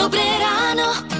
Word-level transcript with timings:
Dobré 0.00 0.24
ráno. 0.40 1.19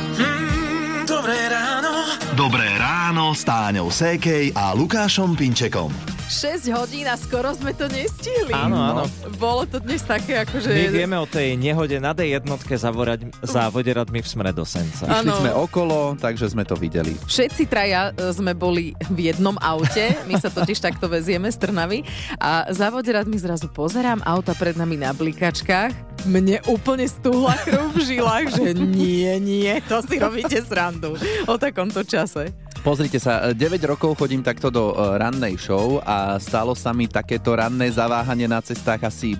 Ráno 3.30 3.38
s 3.38 3.46
Táňou 3.46 3.88
Sékej 3.94 4.50
a 4.58 4.74
Lukášom 4.74 5.38
Pinčekom. 5.38 5.94
6 6.26 6.66
hodín 6.74 7.06
a 7.06 7.14
skoro 7.14 7.54
sme 7.54 7.70
to 7.70 7.86
nestihli. 7.86 8.50
Áno, 8.50 8.74
áno. 8.74 9.02
Bolo 9.38 9.66
to 9.70 9.78
dnes 9.78 10.02
také, 10.02 10.42
akože... 10.42 10.66
My 10.66 10.90
vieme 10.90 11.14
o 11.14 11.26
tej 11.30 11.54
nehode 11.54 11.94
na 12.02 12.10
D1 12.10 12.42
zavorať 12.74 13.30
za 13.46 13.70
voderadmi 13.70 14.18
v 14.18 14.26
smere 14.26 14.50
do 14.50 14.66
Senca. 14.66 15.06
Išli 15.06 15.30
sme 15.30 15.50
okolo, 15.54 16.18
takže 16.18 16.50
sme 16.50 16.66
to 16.66 16.74
videli. 16.74 17.14
Všetci 17.26 17.70
traja 17.70 18.10
e, 18.10 18.34
sme 18.34 18.50
boli 18.50 18.98
v 19.10 19.30
jednom 19.30 19.54
aute, 19.62 20.10
my 20.26 20.34
sa 20.38 20.50
totiž 20.50 20.82
takto 20.82 21.06
vezieme 21.06 21.46
z 21.50 21.58
Trnavy 21.62 22.02
a 22.42 22.66
za 22.74 22.90
voderadmi 22.90 23.38
zrazu 23.38 23.70
pozerám 23.70 24.26
auta 24.26 24.58
pred 24.58 24.74
nami 24.74 24.98
na 24.98 25.14
blikačkách. 25.14 26.26
Mne 26.26 26.62
úplne 26.66 27.06
stúhla 27.06 27.54
krv 27.62 27.94
v 27.94 27.98
žilách, 28.06 28.46
že 28.58 28.74
nie, 28.74 29.30
nie, 29.38 29.78
to 29.86 30.02
si 30.02 30.18
robíte 30.18 30.58
srandu 30.66 31.14
o 31.46 31.54
takomto 31.58 32.02
čase. 32.02 32.69
Pozrite 32.80 33.20
sa, 33.20 33.52
9 33.52 33.60
rokov 33.84 34.16
chodím 34.16 34.40
takto 34.40 34.72
do 34.72 34.96
e, 34.96 35.20
rannej 35.20 35.60
show 35.60 36.00
a 36.00 36.40
stalo 36.40 36.72
sa 36.72 36.96
mi 36.96 37.04
takéto 37.04 37.52
ranné 37.52 37.92
zaváhanie 37.92 38.48
na 38.48 38.64
cestách 38.64 39.04
asi 39.04 39.36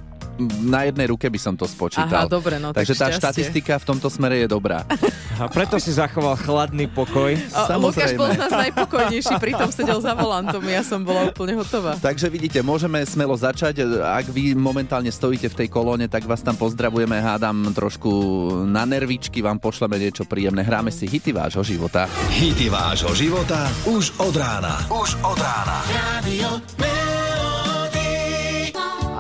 na 0.65 0.89
jednej 0.89 1.07
ruke 1.13 1.29
by 1.29 1.39
som 1.39 1.55
to 1.55 1.69
spočítal. 1.69 2.25
Aha, 2.25 2.33
dobre, 2.33 2.57
no 2.57 2.73
tak 2.73 2.83
Takže 2.83 2.95
tá 2.97 3.07
šťastie. 3.13 3.21
štatistika 3.21 3.73
v 3.77 3.85
tomto 3.85 4.09
smere 4.09 4.41
je 4.41 4.49
dobrá. 4.49 4.89
A 5.41 5.49
preto 5.49 5.77
si 5.77 5.93
zachoval 5.93 6.37
chladný 6.41 6.89
pokoj. 6.89 7.33
O, 7.33 7.63
Lukáš 7.81 8.13
bol 8.17 8.29
z 8.33 8.41
nás 8.41 8.53
najpokojnejší, 8.53 9.35
pritom 9.41 9.69
sedel 9.73 10.01
za 10.01 10.13
volantom, 10.13 10.61
ja 10.65 10.85
som 10.85 11.01
bola 11.01 11.33
úplne 11.33 11.57
hotová. 11.57 11.97
Takže 11.97 12.29
vidíte, 12.29 12.61
môžeme 12.61 13.01
smelo 13.05 13.33
začať. 13.37 13.85
Ak 14.01 14.29
vy 14.29 14.53
momentálne 14.53 15.09
stojíte 15.09 15.49
v 15.49 15.65
tej 15.65 15.69
kolóne, 15.73 16.09
tak 16.09 16.29
vás 16.29 16.45
tam 16.45 16.57
pozdravujeme, 16.57 17.17
hádam 17.21 17.73
trošku 17.73 18.11
na 18.69 18.85
nervičky, 18.85 19.41
vám 19.41 19.57
pošleme 19.57 19.97
niečo 19.97 20.29
príjemné. 20.29 20.61
Hráme 20.61 20.93
si 20.93 21.09
hity 21.09 21.33
vášho 21.33 21.65
života. 21.65 22.05
Hity 22.29 22.69
vášho 22.69 23.13
života 23.17 23.69
už 23.89 24.13
od 24.21 24.35
rána. 24.37 24.77
Už 24.93 25.17
od 25.25 25.39
rána. 25.41 25.79
Radio. 25.89 27.00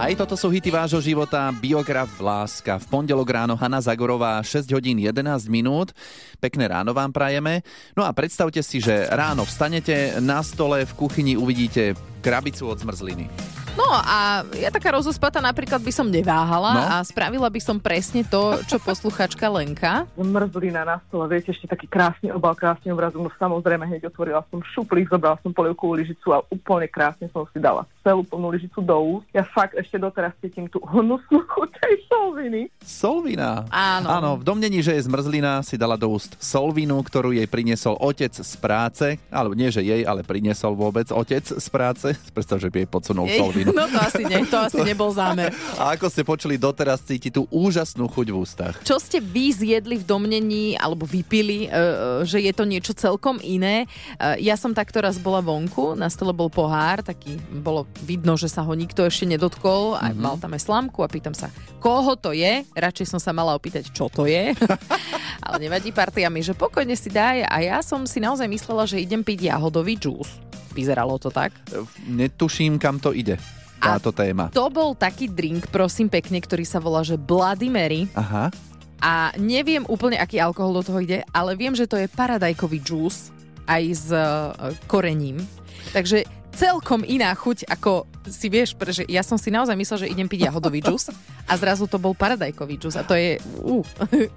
Aj 0.01 0.17
toto 0.17 0.33
sú 0.33 0.49
hity 0.49 0.73
vášho 0.73 0.97
života, 1.05 1.53
biograf 1.53 2.09
Láska. 2.17 2.81
V 2.81 2.89
pondelok 2.89 3.37
ráno 3.37 3.53
Hanna 3.53 3.85
Zagorová, 3.85 4.41
6 4.41 4.65
hodín 4.73 4.97
11 4.97 5.45
minút. 5.53 5.93
Pekné 6.41 6.73
ráno 6.73 6.97
vám 6.97 7.13
prajeme. 7.13 7.61
No 7.93 8.09
a 8.09 8.17
predstavte 8.17 8.65
si, 8.65 8.81
že 8.81 9.05
ráno 9.13 9.45
vstanete, 9.45 10.17
na 10.25 10.41
stole 10.41 10.89
v 10.89 10.97
kuchyni 10.97 11.37
uvidíte 11.37 11.93
krabicu 12.25 12.73
od 12.73 12.81
zmrzliny. 12.81 13.60
No 13.75 13.87
a 13.87 14.43
ja 14.55 14.69
taká 14.69 14.91
rozospata 14.91 15.39
napríklad 15.39 15.81
by 15.81 15.91
som 15.91 16.07
neváhala 16.07 16.71
No. 16.71 16.83
a 16.83 16.95
spravila 17.03 17.47
by 17.47 17.59
som 17.59 17.77
presne 17.79 18.23
to, 18.23 18.59
čo 18.67 18.79
posluchačka 18.79 19.47
Lenka. 19.47 20.05
zmrzlina 20.15 20.83
na 20.83 20.97
stole, 21.07 21.27
viete, 21.29 21.51
ešte 21.51 21.67
taký 21.67 21.87
krásny 21.87 22.31
obal, 22.31 22.55
krásny 22.55 22.91
obraz, 22.91 23.11
no 23.13 23.31
samozrejme 23.33 23.87
hneď 23.87 24.07
otvorila 24.07 24.43
som 24.49 24.61
šuplík, 24.61 25.09
zobrala 25.09 25.39
som 25.41 25.51
polievkovú 25.51 25.97
lyžicu 25.97 26.31
a 26.31 26.43
úplne 26.47 26.87
krásne 26.87 27.31
som 27.31 27.47
si 27.51 27.59
dala 27.59 27.87
celú 28.01 28.25
plnú 28.25 28.49
lyžicu 28.49 28.81
do 28.81 28.97
úst. 29.19 29.27
Ja 29.31 29.45
fakt 29.45 29.77
ešte 29.77 29.97
doteraz 29.97 30.33
cítim 30.41 30.67
tú 30.67 30.81
hnusnú 30.81 31.45
chuť 31.45 31.69
tej 31.77 31.95
solviny. 32.09 32.61
Solvina. 32.81 33.69
Áno. 33.69 34.07
Áno, 34.09 34.31
v 34.37 34.45
domnení, 34.45 34.81
že 34.81 34.97
je 34.97 35.05
zmrzlina, 35.05 35.61
si 35.61 35.77
dala 35.77 36.01
do 36.01 36.09
úst 36.09 36.33
solvinu, 36.41 36.97
ktorú 37.01 37.31
jej 37.31 37.45
priniesol 37.45 38.01
otec 38.01 38.33
z 38.33 38.53
práce. 38.57 39.07
Alebo 39.29 39.53
nie, 39.53 39.69
že 39.69 39.85
jej, 39.85 40.03
ale 40.03 40.25
priniesol 40.25 40.73
vôbec 40.73 41.13
otec 41.13 41.45
z 41.45 41.67
práce. 41.69 42.09
Predstav, 42.37 42.57
že 42.57 42.73
by 42.73 42.85
jej 42.85 42.89
podsunul 42.89 43.27
Jej, 43.29 43.37
solvinu. 43.63 43.77
no 43.77 43.85
to 43.87 43.99
asi 44.01 44.23
nie, 44.25 44.39
to 44.49 44.57
asi 44.57 44.81
nebol 44.91 45.11
zámer. 45.13 45.53
A 45.77 45.95
ako 45.95 46.07
ste 46.09 46.23
počuli, 46.25 46.57
doteraz 46.57 47.05
cíti 47.05 47.29
tú 47.29 47.45
úžasnú 47.53 48.09
chuť 48.09 48.27
v 48.33 48.37
ústach. 48.37 48.75
Čo 48.83 48.97
ste 48.97 49.21
vy 49.21 49.53
zjedli 49.53 50.01
v 50.01 50.05
domnení 50.05 50.65
alebo 50.77 51.05
vypili, 51.05 51.67
e, 51.67 51.69
e, 51.69 51.81
že 52.25 52.41
je 52.41 52.53
to 52.53 52.65
niečo 52.65 52.93
celkom 52.97 53.39
iné? 53.41 53.85
E, 54.17 54.41
Ja 54.41 54.57
som 54.57 54.73
takto 54.73 55.05
raz 55.05 55.21
bola 55.21 55.45
vonku, 55.45 55.93
na 55.95 56.09
stole 56.09 56.33
bol 56.33 56.49
pohár, 56.49 57.05
taký 57.05 57.37
bolo 57.53 57.85
vidno, 58.05 58.35
že 58.35 58.49
sa 58.49 58.65
ho 58.65 58.73
nikto 58.73 59.05
ešte 59.05 59.29
nedotkol, 59.29 60.01
aj 60.01 60.13
mal 60.17 60.41
tam 60.41 60.57
aj 60.57 60.63
slámku 60.65 61.05
a 61.05 61.09
pýtam 61.11 61.37
sa, 61.37 61.53
koho 61.79 62.17
to 62.17 62.33
je? 62.33 62.65
Radšej 62.73 63.07
som 63.11 63.21
sa 63.21 63.31
mala 63.31 63.53
opýtať, 63.53 63.93
čo 63.93 64.09
to 64.09 64.25
je. 64.25 64.53
Ale 65.47 65.57
nevadí 65.61 65.91
partiami, 65.91 66.41
že 66.41 66.53
pokojne 66.53 66.95
si 66.95 67.09
daj 67.09 67.45
a 67.45 67.57
ja 67.61 67.79
som 67.81 68.05
si 68.05 68.21
naozaj 68.21 68.47
myslela, 68.47 68.85
že 68.85 69.01
idem 69.01 69.21
piť 69.21 69.49
jahodový 69.51 69.97
džús. 69.97 70.29
Vyzeralo 70.81 71.21
to 71.21 71.29
tak. 71.29 71.53
Netuším, 72.09 72.81
kam 72.81 72.97
to 72.97 73.13
ide, 73.13 73.37
táto 73.77 74.17
téma. 74.17 74.49
To 74.57 74.73
bol 74.73 74.97
taký 74.97 75.29
drink, 75.29 75.69
prosím 75.69 76.09
pekne, 76.09 76.41
ktorý 76.41 76.65
sa 76.65 76.81
volá, 76.81 77.05
že 77.05 77.21
Bloody 77.21 77.69
Mary. 77.69 78.09
Aha. 78.17 78.49
A 79.01 79.33
neviem 79.37 79.85
úplne, 79.89 80.17
aký 80.17 80.41
alkohol 80.41 80.81
do 80.81 80.87
toho 80.89 81.05
ide, 81.05 81.21
ale 81.37 81.53
viem, 81.57 81.77
že 81.77 81.85
to 81.85 82.01
je 82.01 82.09
paradajkový 82.09 82.81
džús 82.81 83.33
aj 83.69 83.83
s 83.93 84.09
uh, 84.09 84.53
korením. 84.89 85.41
Takže 85.93 86.25
celkom 86.61 87.01
iná 87.09 87.33
chuť, 87.33 87.65
ako 87.73 88.05
si 88.29 88.53
vieš, 88.53 88.77
pretože 88.77 89.09
ja 89.09 89.25
som 89.25 89.41
si 89.41 89.49
naozaj 89.49 89.73
myslel, 89.73 89.99
že 90.05 90.13
idem 90.13 90.29
piť 90.29 90.53
jahodový 90.53 90.85
džús 90.85 91.09
a 91.49 91.53
zrazu 91.57 91.89
to 91.89 91.97
bol 91.97 92.13
paradajkový 92.13 92.77
džús 92.77 93.01
a 93.01 93.03
to 93.03 93.17
je... 93.17 93.41
Uh. 93.65 93.81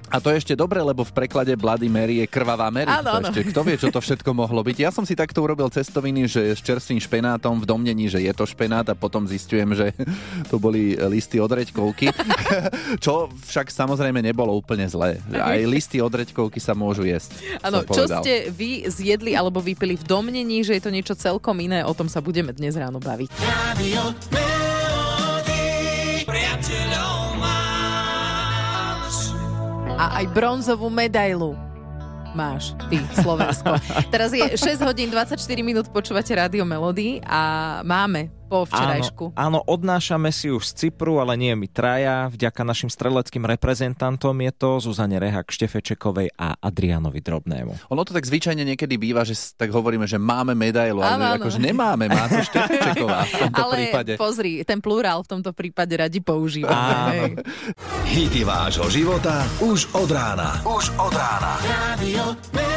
A 0.08 0.24
to 0.24 0.32
je 0.32 0.40
ešte 0.40 0.56
dobre, 0.56 0.80
lebo 0.80 1.04
v 1.04 1.12
preklade 1.12 1.52
Bloody 1.60 1.92
Mary 1.92 2.24
je 2.24 2.28
krvavá 2.32 2.72
Mary. 2.72 2.88
Áno, 2.88 3.20
áno. 3.20 3.28
ešte, 3.28 3.52
kto 3.52 3.60
vie, 3.68 3.76
čo 3.76 3.92
to 3.92 4.00
všetko 4.00 4.32
mohlo 4.32 4.64
byť. 4.64 4.78
Ja 4.80 4.90
som 4.96 5.04
si 5.04 5.20
takto 5.20 5.44
urobil 5.44 5.68
cestoviny, 5.68 6.32
že 6.32 6.56
s 6.56 6.64
čerstvým 6.64 7.04
špenátom 7.04 7.60
v 7.60 7.66
domnení, 7.68 8.08
že 8.08 8.24
je 8.24 8.32
to 8.32 8.48
špenát 8.48 8.88
a 8.88 8.96
potom 8.96 9.28
zistujem, 9.28 9.76
že 9.76 9.92
to 10.52 10.56
boli 10.56 10.96
listy 11.12 11.44
od 11.44 11.52
reďkovky. 11.52 12.08
čo 13.04 13.28
však 13.52 13.68
samozrejme 13.68 14.24
nebolo 14.24 14.56
úplne 14.56 14.88
zlé. 14.88 15.20
Aj 15.36 15.60
listy 15.68 16.00
od 16.00 16.14
reďkovky 16.16 16.64
sa 16.64 16.72
môžu 16.72 17.04
jesť. 17.04 17.36
Áno, 17.60 17.84
čo 17.84 18.08
povedal. 18.08 18.24
ste 18.24 18.48
vy 18.48 18.88
zjedli 18.88 19.36
alebo 19.36 19.60
vypili 19.60 20.00
v 20.00 20.08
domnení, 20.08 20.64
že 20.64 20.80
je 20.80 20.84
to 20.88 20.92
niečo 20.94 21.20
celkom 21.20 21.60
iné, 21.60 21.84
o 21.84 21.92
tom 21.92 22.08
sa 22.14 22.22
budeme 22.22 22.54
dnes 22.54 22.78
ráno 22.78 23.02
baviť. 23.02 23.34
Radio. 23.42 24.14
A 29.94 30.22
aj 30.22 30.26
bronzovú 30.30 30.94
medailu 30.94 31.58
máš 32.38 32.74
ty, 32.90 32.98
Slovensko. 33.22 33.78
Teraz 34.14 34.34
je 34.34 34.46
6 34.58 34.86
hodín 34.86 35.10
24 35.10 35.38
minút, 35.66 35.90
počúvate 35.90 36.34
Rádio 36.34 36.66
Melody 36.66 37.22
a 37.26 37.82
máme 37.86 38.30
po 38.54 38.70
včerajšku. 38.70 39.34
Áno, 39.34 39.58
áno, 39.58 39.60
odnášame 39.66 40.30
si 40.30 40.54
už 40.54 40.62
z 40.70 40.74
Cypru, 40.86 41.18
ale 41.18 41.34
nie 41.34 41.58
my 41.58 41.66
traja. 41.66 42.30
Vďaka 42.30 42.62
našim 42.62 42.94
streleckým 42.94 43.50
reprezentantom 43.50 44.38
je 44.46 44.52
to 44.54 44.70
Zuzane 44.78 45.18
Rehak, 45.18 45.50
Štefečekovej 45.50 46.38
a 46.38 46.54
Adrianovi 46.62 47.18
Drobnému. 47.18 47.90
Ono 47.90 48.02
to 48.06 48.14
tak 48.14 48.30
zvyčajne 48.30 48.62
niekedy 48.62 49.02
býva, 49.02 49.26
že 49.26 49.34
tak 49.58 49.74
hovoríme, 49.74 50.06
že 50.06 50.22
máme 50.22 50.54
medailu, 50.54 51.02
ale 51.02 51.42
akože 51.42 51.58
nemáme, 51.58 52.06
má 52.06 52.30
to 52.30 52.38
v 53.10 53.34
tomto 53.50 53.58
Ale 53.58 53.74
prípade. 53.74 54.14
pozri, 54.22 54.62
ten 54.62 54.78
plurál 54.78 55.26
v 55.26 55.30
tomto 55.34 55.52
prípade 55.56 55.98
radi 55.98 56.22
používame. 56.22 57.42
Hity 58.06 58.46
vášho 58.46 58.86
života 58.94 59.42
už 59.64 59.90
od 59.98 60.10
rána. 60.12 60.62
Už 60.68 60.94
od 61.02 61.14
rána. 61.16 61.58
Radio. 61.64 62.73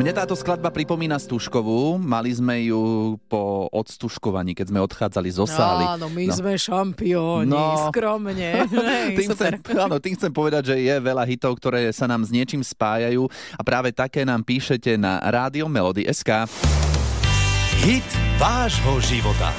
Mne 0.00 0.16
táto 0.16 0.32
skladba 0.32 0.72
pripomína 0.72 1.20
Stužkovú. 1.20 2.00
Mali 2.00 2.32
sme 2.32 2.72
ju 2.72 2.80
po 3.28 3.68
odstužkovaní, 3.68 4.56
keď 4.56 4.72
sme 4.72 4.80
odchádzali 4.80 5.28
zo 5.28 5.44
sály. 5.44 5.84
Áno, 5.84 6.08
my 6.08 6.24
sme 6.32 6.56
šampióni, 6.56 7.52
No. 7.52 7.92
skromne. 7.92 8.64
Hej, 8.72 9.12
Tým 9.20 9.28
super. 9.28 9.60
chcem, 9.60 9.76
áno, 9.76 10.00
tým 10.00 10.16
chcem 10.16 10.32
povedať, 10.32 10.72
že 10.72 10.76
je 10.80 10.96
veľa 11.04 11.28
hitov, 11.28 11.52
ktoré 11.60 11.92
sa 11.92 12.08
nám 12.08 12.24
s 12.24 12.32
niečím 12.32 12.64
spájajú 12.64 13.28
a 13.28 13.60
práve 13.60 13.92
také 13.92 14.24
nám 14.24 14.40
píšete 14.40 14.96
na 14.96 15.20
rádio 15.20 15.68
Melody 15.68 16.08
SK. 16.08 16.48
Hit 17.84 18.08
vášho 18.40 19.04
života. 19.04 19.52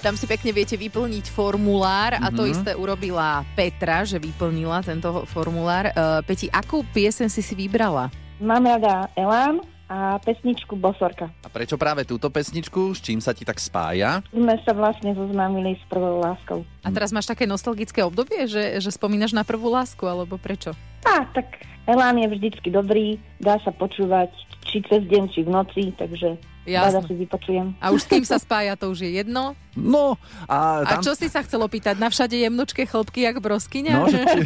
Tam 0.00 0.16
si 0.16 0.24
pekne 0.24 0.48
viete 0.56 0.80
vyplniť 0.80 1.28
formulár 1.28 2.16
a 2.16 2.32
to 2.32 2.48
isté 2.48 2.72
urobila 2.72 3.44
Petra, 3.52 4.00
že 4.00 4.16
vyplnila 4.16 4.80
tento 4.80 5.28
formulár. 5.28 5.92
Uh, 5.92 6.24
Peti, 6.24 6.48
akú 6.48 6.80
piesen 6.88 7.28
si 7.28 7.44
si 7.44 7.52
vybrala? 7.52 8.08
Mám 8.40 8.64
rada 8.64 9.12
Elán 9.20 9.60
a 9.84 10.16
pesničku 10.24 10.72
Bosorka. 10.72 11.28
A 11.44 11.52
prečo 11.52 11.76
práve 11.76 12.08
túto 12.08 12.32
pesničku? 12.32 12.96
S 12.96 13.04
čím 13.04 13.20
sa 13.20 13.36
ti 13.36 13.44
tak 13.44 13.60
spája? 13.60 14.24
Sme 14.32 14.56
sa 14.64 14.72
vlastne 14.72 15.12
zoznámili 15.12 15.76
s 15.76 15.84
prvou 15.92 16.24
láskou. 16.24 16.64
A 16.80 16.88
teraz 16.88 17.12
máš 17.12 17.28
také 17.28 17.44
nostalgické 17.44 18.00
obdobie, 18.00 18.48
že, 18.48 18.80
že 18.80 18.88
spomínaš 18.96 19.36
na 19.36 19.44
prvú 19.44 19.68
lásku, 19.68 20.00
alebo 20.08 20.40
prečo? 20.40 20.72
A 21.04 21.28
tak 21.36 21.52
Elán 21.90 22.22
je 22.22 22.28
vždycky 22.30 22.70
dobrý, 22.70 23.18
dá 23.42 23.58
sa 23.66 23.74
počúvať 23.74 24.30
či 24.70 24.78
cez 24.86 25.02
deň, 25.10 25.24
či 25.34 25.42
v 25.42 25.50
noci, 25.50 25.82
takže 25.98 26.38
rada 26.70 27.02
Jasné. 27.02 27.08
si 27.10 27.14
vypočujem. 27.26 27.66
A 27.82 27.90
už 27.90 28.06
s 28.06 28.06
kým 28.06 28.22
sa 28.22 28.38
spája, 28.38 28.78
to 28.78 28.94
už 28.94 29.02
je 29.02 29.10
jedno. 29.18 29.58
No, 29.74 30.14
a, 30.46 30.86
A 30.86 30.90
tam, 30.98 31.02
čo 31.02 31.18
si 31.18 31.26
sa 31.26 31.42
chcel 31.42 31.58
opýtať? 31.64 31.98
Na 31.98 32.12
všade 32.12 32.36
jemnučké 32.38 32.86
chlopky, 32.86 33.26
jak 33.26 33.42
broskyňa? 33.42 33.94
No, 33.96 34.06
že, 34.06 34.22
či, 34.22 34.40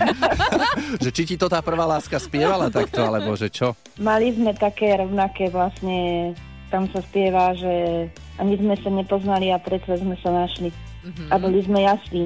že 1.05 1.11
či 1.13 1.23
ti 1.29 1.37
to 1.37 1.53
tá 1.53 1.61
prvá 1.61 1.85
láska 1.85 2.17
spievala 2.17 2.73
takto, 2.73 3.05
alebo 3.05 3.37
že 3.37 3.53
čo? 3.53 3.77
Mali 4.01 4.33
sme 4.33 4.57
také 4.57 4.97
rovnaké 4.97 5.53
vlastne, 5.53 6.33
tam 6.73 6.89
sa 6.95 7.05
spieva, 7.05 7.53
že 7.59 8.07
ani 8.41 8.57
sme 8.57 8.75
sa 8.81 8.89
nepoznali 8.89 9.53
a 9.53 9.61
predsa 9.61 10.01
sme 10.01 10.17
sa 10.25 10.33
našli. 10.33 10.73
Mhm. 11.05 11.29
A 11.29 11.35
boli 11.37 11.61
sme 11.61 11.85
jasní. 11.85 12.25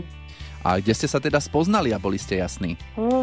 A 0.60 0.76
kde 0.76 0.90
ste 0.90 1.06
sa 1.06 1.16
teda 1.16 1.38
spoznali 1.38 1.90
a 1.90 1.98
boli 1.98 2.16
ste 2.16 2.36
jasní? 2.36 2.74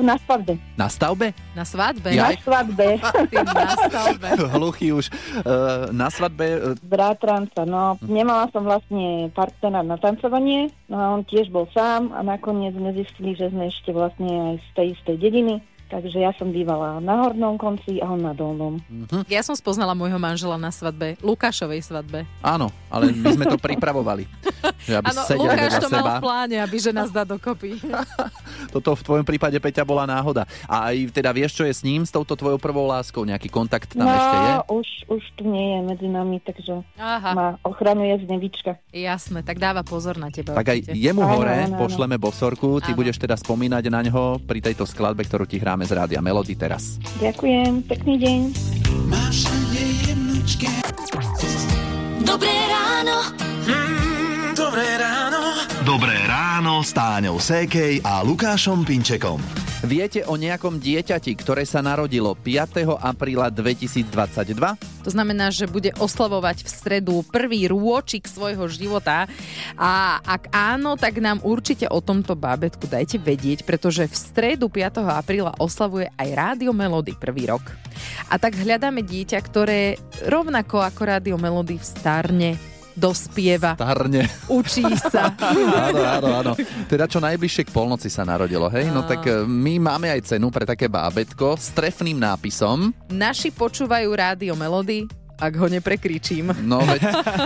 Na 0.01 0.15
svadbe. 0.17 0.55
Na 0.73 0.87
stavbe? 0.87 1.35
Na 1.51 1.61
svadbe? 1.61 2.09
Ja- 2.09 2.31
Na 2.31 2.39
svadbe. 2.39 2.87
Ty 3.31 3.37
na 3.43 3.75
stavbe. 3.75 4.27
Hluchý 4.55 4.91
už. 4.91 5.05
Uh, 5.41 5.91
na 5.91 6.07
svadbe... 6.07 6.45
Uh, 6.55 6.79
Bratranca, 6.81 7.63
no 7.63 7.99
nemala 8.01 8.47
som 8.49 8.61
vlastne 8.61 9.27
partnera 9.29 9.81
na 9.81 9.95
tancovanie, 9.95 10.71
no 10.85 10.95
a 10.95 11.05
on 11.11 11.21
tiež 11.21 11.47
bol 11.47 11.67
sám 11.69 12.11
a 12.11 12.21
nakoniec 12.21 12.71
sme 12.71 12.93
zistili, 12.93 13.33
že 13.33 13.49
sme 13.49 13.67
ešte 13.67 13.91
vlastne 13.91 14.25
aj 14.25 14.55
z 14.57 14.69
tej 14.73 14.87
istej 14.93 15.15
dediny, 15.19 15.55
takže 15.87 16.17
ja 16.17 16.31
som 16.33 16.49
bývala 16.49 16.97
na 16.97 17.21
hornom 17.21 17.55
konci 17.55 17.97
a 17.97 18.07
on 18.07 18.21
na 18.21 18.31
dolnom. 18.31 18.77
Ja 19.25 19.41
som 19.41 19.53
spoznala 19.53 19.91
môjho 19.91 20.15
manžela 20.15 20.55
na 20.55 20.69
svadbe, 20.69 21.15
Lukášovej 21.19 21.81
svadbe. 21.81 22.23
áno, 22.39 22.69
ale 22.87 23.11
my 23.11 23.29
sme 23.33 23.45
to 23.45 23.57
pripravovali. 23.57 24.25
Že 24.81 24.93
aby 24.95 25.05
Áno, 25.07 25.21
Lukáš 25.39 25.73
to 25.77 25.87
mal 25.87 26.01
seba. 26.01 26.13
v 26.13 26.21
pláne, 26.21 26.55
aby 26.57 26.77
že 26.77 26.91
nás 26.91 27.09
dá 27.09 27.23
dokopy. 27.23 27.77
Toto 28.73 28.93
v 28.93 29.01
tvojom 29.01 29.25
prípade, 29.25 29.55
Peťa, 29.55 29.81
bola 29.81 30.05
náhoda. 30.05 30.43
A 30.65 30.91
aj 30.91 31.11
teda 31.11 31.29
vieš, 31.29 31.55
čo 31.55 31.63
je 31.63 31.73
s 31.73 31.81
ním, 31.81 32.01
s 32.01 32.11
touto 32.11 32.33
tvojou 32.33 32.57
prvou 32.57 32.85
láskou? 32.85 33.23
Nejaký 33.23 33.47
kontakt 33.47 33.91
tam 33.91 34.05
no, 34.05 34.11
ešte 34.11 34.35
je? 34.37 34.51
už, 34.71 34.87
už 35.11 35.23
tu 35.35 35.43
nie 35.43 35.65
je 35.67 35.79
medzi 35.85 36.07
nami, 36.07 36.37
takže 36.39 36.81
Aha, 36.95 37.31
ma 37.33 37.47
ochraňuje 37.61 38.21
z 38.21 38.27
nevička. 38.27 38.71
jasné, 38.89 39.41
tak 39.41 39.57
dáva 39.57 39.81
pozor 39.81 40.15
na 40.15 40.29
teba. 40.29 40.53
Tak 40.53 40.67
aj 40.67 40.79
jemu 40.91 41.21
Áno, 41.21 41.31
hore 41.31 41.55
áno, 41.65 41.75
áno. 41.75 41.79
pošleme 41.79 42.15
bosorku, 42.15 42.79
ty 42.79 42.91
Áno. 42.91 42.97
budeš 42.97 43.17
teda 43.17 43.35
spomínať 43.35 43.83
na 43.87 44.01
ňo 44.01 44.39
pri 44.39 44.59
tejto 44.61 44.83
skladbe, 44.83 45.23
ktorú 45.23 45.45
ti 45.45 45.57
hráme 45.75 45.91
z 45.91 45.99
Rádia 45.99 46.23
Melody 46.23 46.55
teraz. 46.55 46.95
Ďakujem, 47.19 47.83
pekný 47.83 48.15
deň. 48.15 48.39
Máš. 49.11 49.43
Dobré 52.23 52.55
ráno. 52.71 53.35
Mm, 53.67 54.55
dobré 54.55 54.87
ráno. 54.95 55.41
Dobré 55.83 56.15
ráno 56.23 56.79
s 56.79 56.95
Táňou 56.95 57.43
Sékej 57.43 57.99
a 58.07 58.23
Lukášom 58.23 58.87
Pinčekom. 58.87 59.43
Viete 59.85 60.25
o 60.25 60.33
nejakom 60.33 60.81
dieťati, 60.81 61.37
ktoré 61.37 61.61
sa 61.61 61.77
narodilo 61.77 62.33
5. 62.33 62.97
apríla 62.97 63.53
2022? 63.53 64.57
To 65.05 65.09
znamená, 65.13 65.53
že 65.53 65.69
bude 65.69 65.93
oslavovať 66.01 66.65
v 66.65 66.69
stredu 66.73 67.21
prvý 67.29 67.69
rôčik 67.69 68.25
svojho 68.25 68.65
života. 68.65 69.29
A 69.77 70.17
ak 70.25 70.49
áno, 70.49 70.97
tak 70.97 71.21
nám 71.21 71.37
určite 71.45 71.85
o 71.85 72.01
tomto 72.01 72.33
bábetku 72.33 72.89
dajte 72.89 73.21
vedieť, 73.21 73.61
pretože 73.61 74.09
v 74.09 74.15
stredu 74.17 74.73
5. 74.73 75.05
apríla 75.05 75.53
oslavuje 75.61 76.09
aj 76.17 76.29
Rádio 76.33 76.73
Melody 76.73 77.13
prvý 77.13 77.45
rok. 77.45 77.61
A 78.33 78.41
tak 78.41 78.57
hľadáme 78.57 79.05
dieťa, 79.05 79.37
ktoré 79.37 80.01
rovnako 80.25 80.81
ako 80.81 81.01
Rádio 81.05 81.37
Melody 81.37 81.77
starne, 81.77 82.57
dospieva, 82.95 83.75
Tarne. 83.75 84.25
učí 84.47 84.81
sa. 84.97 85.35
áno, 85.91 86.01
áno, 86.01 86.29
áno. 86.31 86.51
Teda 86.87 87.05
čo 87.05 87.19
najbližšie 87.19 87.67
k 87.67 87.75
polnoci 87.75 88.07
sa 88.07 88.23
narodilo, 88.23 88.71
hej? 88.71 88.87
No 88.89 89.03
tak 89.03 89.27
e, 89.27 89.43
my 89.43 89.77
máme 89.77 90.07
aj 90.09 90.33
cenu 90.33 90.47
pre 90.49 90.63
také 90.63 90.87
bábetko 90.87 91.59
s 91.59 91.75
trefným 91.75 92.17
nápisom. 92.17 92.95
Naši 93.11 93.51
počúvajú 93.51 94.09
Rádio 94.09 94.55
Melody, 94.55 95.05
ak 95.35 95.53
ho 95.59 95.67
neprekričím. 95.67 96.51
No 96.63 96.79
veď, 96.83 97.01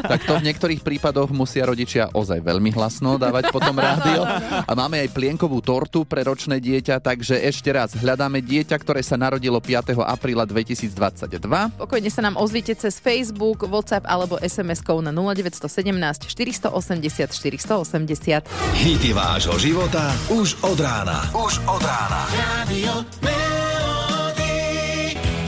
tak 0.06 0.22
to 0.26 0.38
v 0.38 0.46
niektorých 0.50 0.82
prípadoch 0.82 1.30
musia 1.34 1.66
rodičia 1.66 2.10
ozaj 2.14 2.42
veľmi 2.42 2.74
hlasno 2.74 3.18
dávať 3.18 3.50
potom 3.50 3.76
rádio. 3.78 4.22
A 4.66 4.72
máme 4.78 5.02
aj 5.02 5.14
plienkovú 5.14 5.60
tortu 5.60 6.06
pre 6.06 6.24
ročné 6.26 6.62
dieťa, 6.62 7.02
takže 7.02 7.42
ešte 7.42 7.70
raz 7.74 7.94
hľadáme 7.98 8.42
dieťa, 8.44 8.76
ktoré 8.78 9.02
sa 9.02 9.18
narodilo 9.18 9.58
5. 9.58 9.98
apríla 10.00 10.46
2022. 10.46 11.40
Pokojne 11.80 12.10
sa 12.14 12.22
nám 12.26 12.38
ozvite 12.38 12.74
cez 12.78 12.98
Facebook, 13.02 13.66
WhatsApp 13.66 14.06
alebo 14.06 14.38
SMS-kou 14.40 15.02
na 15.02 15.12
0917 15.14 16.30
480 16.30 17.34
480. 17.34 18.46
Hity 18.80 19.12
vášho 19.14 19.56
života 19.58 20.14
už 20.30 20.58
od 20.62 20.78
rána. 20.80 21.26
Už 21.34 21.60
od 21.66 21.82
rána. 21.82 22.22
Melody. 22.70 23.39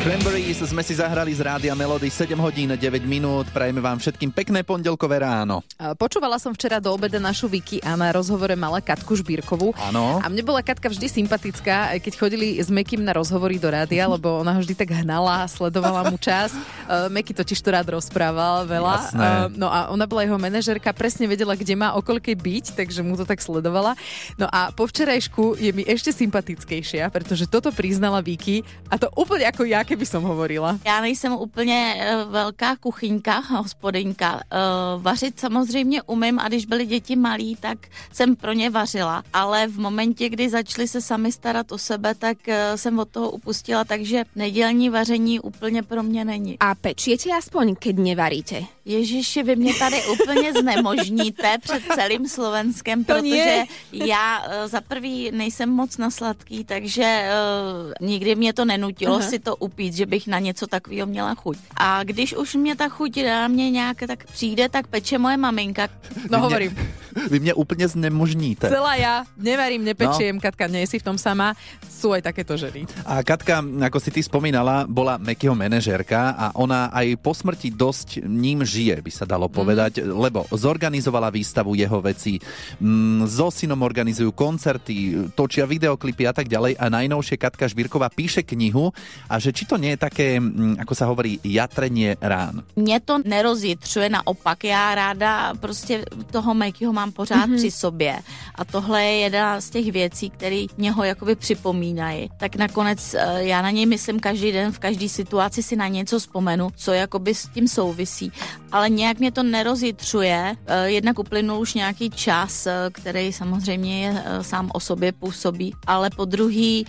Cranberries 0.01 0.57
sme 0.57 0.81
si 0.81 0.97
zahrali 0.97 1.29
z 1.29 1.45
rádia 1.45 1.77
Melody 1.77 2.09
7 2.09 2.33
hodín 2.41 2.73
9 2.73 2.81
minút. 3.05 3.45
Prajeme 3.53 3.85
vám 3.85 4.01
všetkým 4.01 4.33
pekné 4.33 4.65
pondelkové 4.65 5.21
ráno. 5.21 5.61
Počúvala 5.77 6.41
som 6.41 6.57
včera 6.57 6.81
do 6.81 6.89
obeda 6.89 7.21
našu 7.21 7.45
Viki 7.45 7.77
a 7.85 7.93
na 7.93 8.09
rozhovore 8.09 8.57
mala 8.57 8.81
Katku 8.81 9.13
Žbírkovú. 9.13 9.77
Áno. 9.77 10.17
A 10.17 10.25
mne 10.25 10.41
bola 10.41 10.65
Katka 10.65 10.89
vždy 10.89 11.05
sympatická, 11.05 11.93
keď 12.01 12.17
chodili 12.17 12.57
s 12.57 12.73
Mekým 12.73 13.05
na 13.05 13.13
rozhovory 13.13 13.61
do 13.61 13.69
rádia, 13.69 14.09
lebo 14.09 14.41
ona 14.41 14.57
ho 14.57 14.65
vždy 14.65 14.73
tak 14.73 14.89
hnala, 14.89 15.45
sledovala 15.45 16.09
mu 16.09 16.17
čas. 16.17 16.49
Uh, 16.89 17.05
Meky 17.13 17.37
totiž 17.37 17.61
to 17.61 17.69
rád 17.69 17.93
rozprával 17.93 18.65
veľa. 18.65 19.05
Jasné. 19.05 19.21
Uh, 19.21 19.53
no 19.53 19.69
a 19.69 19.93
ona 19.93 20.09
bola 20.09 20.25
jeho 20.25 20.41
manažerka, 20.41 20.97
presne 20.97 21.29
vedela, 21.29 21.53
kde 21.53 21.77
má 21.77 21.93
okolkej 21.93 22.41
byť, 22.41 22.65
takže 22.73 23.05
mu 23.05 23.13
to 23.13 23.29
tak 23.29 23.37
sledovala. 23.37 23.93
No 24.33 24.49
a 24.49 24.73
po 24.73 24.89
včerajšku 24.89 25.61
je 25.61 25.69
mi 25.77 25.85
ešte 25.85 26.09
sympatickejšia, 26.09 27.05
pretože 27.13 27.45
toto 27.45 27.69
priznala 27.69 28.17
Viki 28.25 28.65
a 28.89 28.97
to 28.97 29.05
úplne 29.13 29.45
ako 29.45 29.69
ja, 29.69 29.85
keby 29.91 30.05
som 30.07 30.23
hovorila. 30.23 30.79
Já 30.85 31.01
nejsem 31.01 31.33
úplně 31.33 31.95
eh, 31.99 32.25
velká 32.25 32.75
kuchyňka, 32.75 33.39
hospodyňka. 33.39 34.39
Eh, 34.39 34.57
Vařit 34.97 35.39
samozřejmě 35.39 36.01
umím 36.01 36.39
a 36.39 36.47
když 36.47 36.65
byly 36.65 36.85
děti 36.85 37.15
malí, 37.15 37.55
tak 37.59 37.77
jsem 38.13 38.35
pro 38.35 38.53
ně 38.53 38.69
vařila. 38.69 39.23
Ale 39.33 39.67
v 39.67 39.79
momentě, 39.79 40.29
kdy 40.29 40.49
začali 40.49 40.87
se 40.87 41.01
sami 41.01 41.31
starat 41.31 41.71
o 41.71 41.77
sebe, 41.77 42.15
tak 42.15 42.47
eh, 42.47 42.77
jsem 42.77 42.99
od 42.99 43.09
toho 43.09 43.31
upustila, 43.31 43.83
takže 43.83 44.23
nedělní 44.35 44.89
vaření 44.89 45.39
úplně 45.39 45.83
pro 45.83 46.03
mě 46.03 46.25
není. 46.25 46.55
A 46.59 46.75
pečiete 46.75 47.29
aspoň, 47.37 47.75
keď 47.75 47.95
nevaríte? 47.95 48.63
Ježiši, 48.85 49.43
vy 49.43 49.55
mě 49.55 49.73
tady 49.73 49.97
úplně 50.07 50.53
znemožníte 50.53 51.57
před 51.61 51.83
celým 51.95 52.27
Slovenskem, 52.27 53.03
To 53.03 53.13
protože 53.13 53.63
já 53.93 54.43
za 54.65 54.81
prvý 54.81 55.31
nejsem 55.31 55.69
moc 55.69 55.97
na 55.97 56.09
sladký, 56.11 56.63
takže 56.63 57.29
uh, 57.29 58.07
nikdy 58.07 58.35
mě 58.35 58.53
to 58.53 58.65
nenutilo 58.65 59.15
Aha. 59.15 59.29
si 59.29 59.39
to 59.39 59.55
upít, 59.55 59.80
že 59.89 60.05
bych 60.05 60.29
na 60.29 60.37
něco 60.39 60.69
takového 60.69 61.09
měla 61.09 61.33
chuť. 61.33 61.57
A 61.73 62.03
když 62.05 62.37
už 62.37 62.55
mě 62.61 62.77
ta 62.77 62.89
chuť 62.89 63.25
na 63.25 63.47
mě 63.47 63.71
nějak 63.71 63.97
tak 64.07 64.29
přijde, 64.29 64.69
tak 64.69 64.87
peče 64.87 65.17
moje 65.17 65.37
maminka. 65.37 65.89
No 66.29 66.37
Vy 66.37 66.43
hovorím, 66.43 66.71
Vy 67.11 67.43
mne 67.43 67.53
úplne 67.55 67.83
znemožníte. 67.87 68.71
celá 68.71 68.95
ja, 68.95 69.27
nevarím, 69.35 69.83
nepečiem, 69.83 70.39
No. 70.39 70.43
Katka, 70.43 70.71
nie 70.71 70.87
si 70.87 70.97
v 70.97 71.05
tom 71.11 71.17
sama, 71.19 71.53
sú 71.83 72.15
aj 72.15 72.23
takéto 72.23 72.55
ženy. 72.55 72.87
A 73.03 73.19
Katka, 73.21 73.59
ako 73.59 73.97
si 73.99 74.09
ty 74.15 74.23
spomínala, 74.23 74.87
bola 74.87 75.19
Mekyho 75.19 75.51
manažérka 75.51 76.33
a 76.33 76.45
ona 76.55 76.87
aj 76.89 77.19
po 77.19 77.35
smrti 77.35 77.69
dosť 77.75 78.23
ním 78.23 78.63
žije, 78.63 79.03
by 79.03 79.11
sa 79.11 79.27
dalo 79.27 79.51
povedať, 79.51 80.01
mm. 80.01 80.07
lebo 80.07 80.47
zorganizovala 80.55 81.29
výstavu 81.29 81.75
jeho 81.75 81.99
vecí, 81.99 82.39
mm, 82.79 83.27
so 83.27 83.51
synom 83.51 83.83
organizujú 83.83 84.31
koncerty, 84.31 85.29
točia 85.35 85.67
videoklipy 85.67 86.25
a 86.25 86.33
tak 86.33 86.47
ďalej 86.47 86.79
a 86.79 86.85
najnovšie 86.87 87.35
Katka 87.35 87.67
Žbírková 87.67 88.07
píše 88.09 88.41
knihu 88.41 88.95
a 89.27 89.35
že 89.37 89.51
či 89.51 89.67
to 89.71 89.79
nie 89.79 89.95
je 89.95 90.03
také, 90.03 90.35
mm, 90.35 90.83
ako 90.83 90.91
sa 90.91 91.07
hovorí, 91.07 91.39
jatrenie 91.47 92.19
rán. 92.19 92.67
Mě 92.75 92.99
to 92.99 93.23
nerozjitřuje, 93.23 94.09
naopak. 94.09 94.63
Já 94.63 94.95
ráda 94.95 95.53
prostě 95.55 96.03
toho 96.31 96.53
Mikeyho 96.53 96.93
mám 96.93 97.11
pořád 97.11 97.47
mm-hmm. 97.47 97.55
při 97.57 97.71
sobě. 97.71 98.19
A 98.55 98.65
tohle 98.65 99.03
je 99.03 99.17
jedna 99.17 99.61
z 99.61 99.69
těch 99.69 99.91
věcí, 99.91 100.29
které 100.29 100.65
mě 100.77 100.91
ho 100.91 101.03
jakoby 101.03 101.35
připomínají. 101.35 102.29
Tak 102.37 102.55
nakonec 102.55 102.99
eh, 103.13 103.43
já 103.47 103.61
na 103.61 103.71
něj 103.71 103.85
myslím 103.85 104.19
každý 104.19 104.51
den, 104.51 104.71
v 104.71 104.79
každé 104.79 105.09
situaci 105.09 105.63
si 105.63 105.75
na 105.75 105.87
něco 105.87 106.19
vzpomenu, 106.19 106.69
co 106.75 106.91
jakoby 106.91 107.35
s 107.35 107.47
tím 107.47 107.67
souvisí. 107.67 108.31
Ale 108.71 108.89
nějak 108.89 109.19
mě 109.19 109.31
to 109.31 109.43
nerozjitřuje. 109.43 110.55
Eh, 110.67 110.89
Jednak 110.91 111.19
uplynul 111.19 111.59
už 111.59 111.73
nějaký 111.73 112.09
čas, 112.09 112.67
eh, 112.67 112.89
který 112.91 113.33
samozřejmě 113.33 114.05
je 114.05 114.23
sám 114.41 114.71
o 114.73 114.79
sobě 114.79 115.11
působí, 115.11 115.73
ale 115.87 116.09
po 116.09 116.25
druhý 116.25 116.85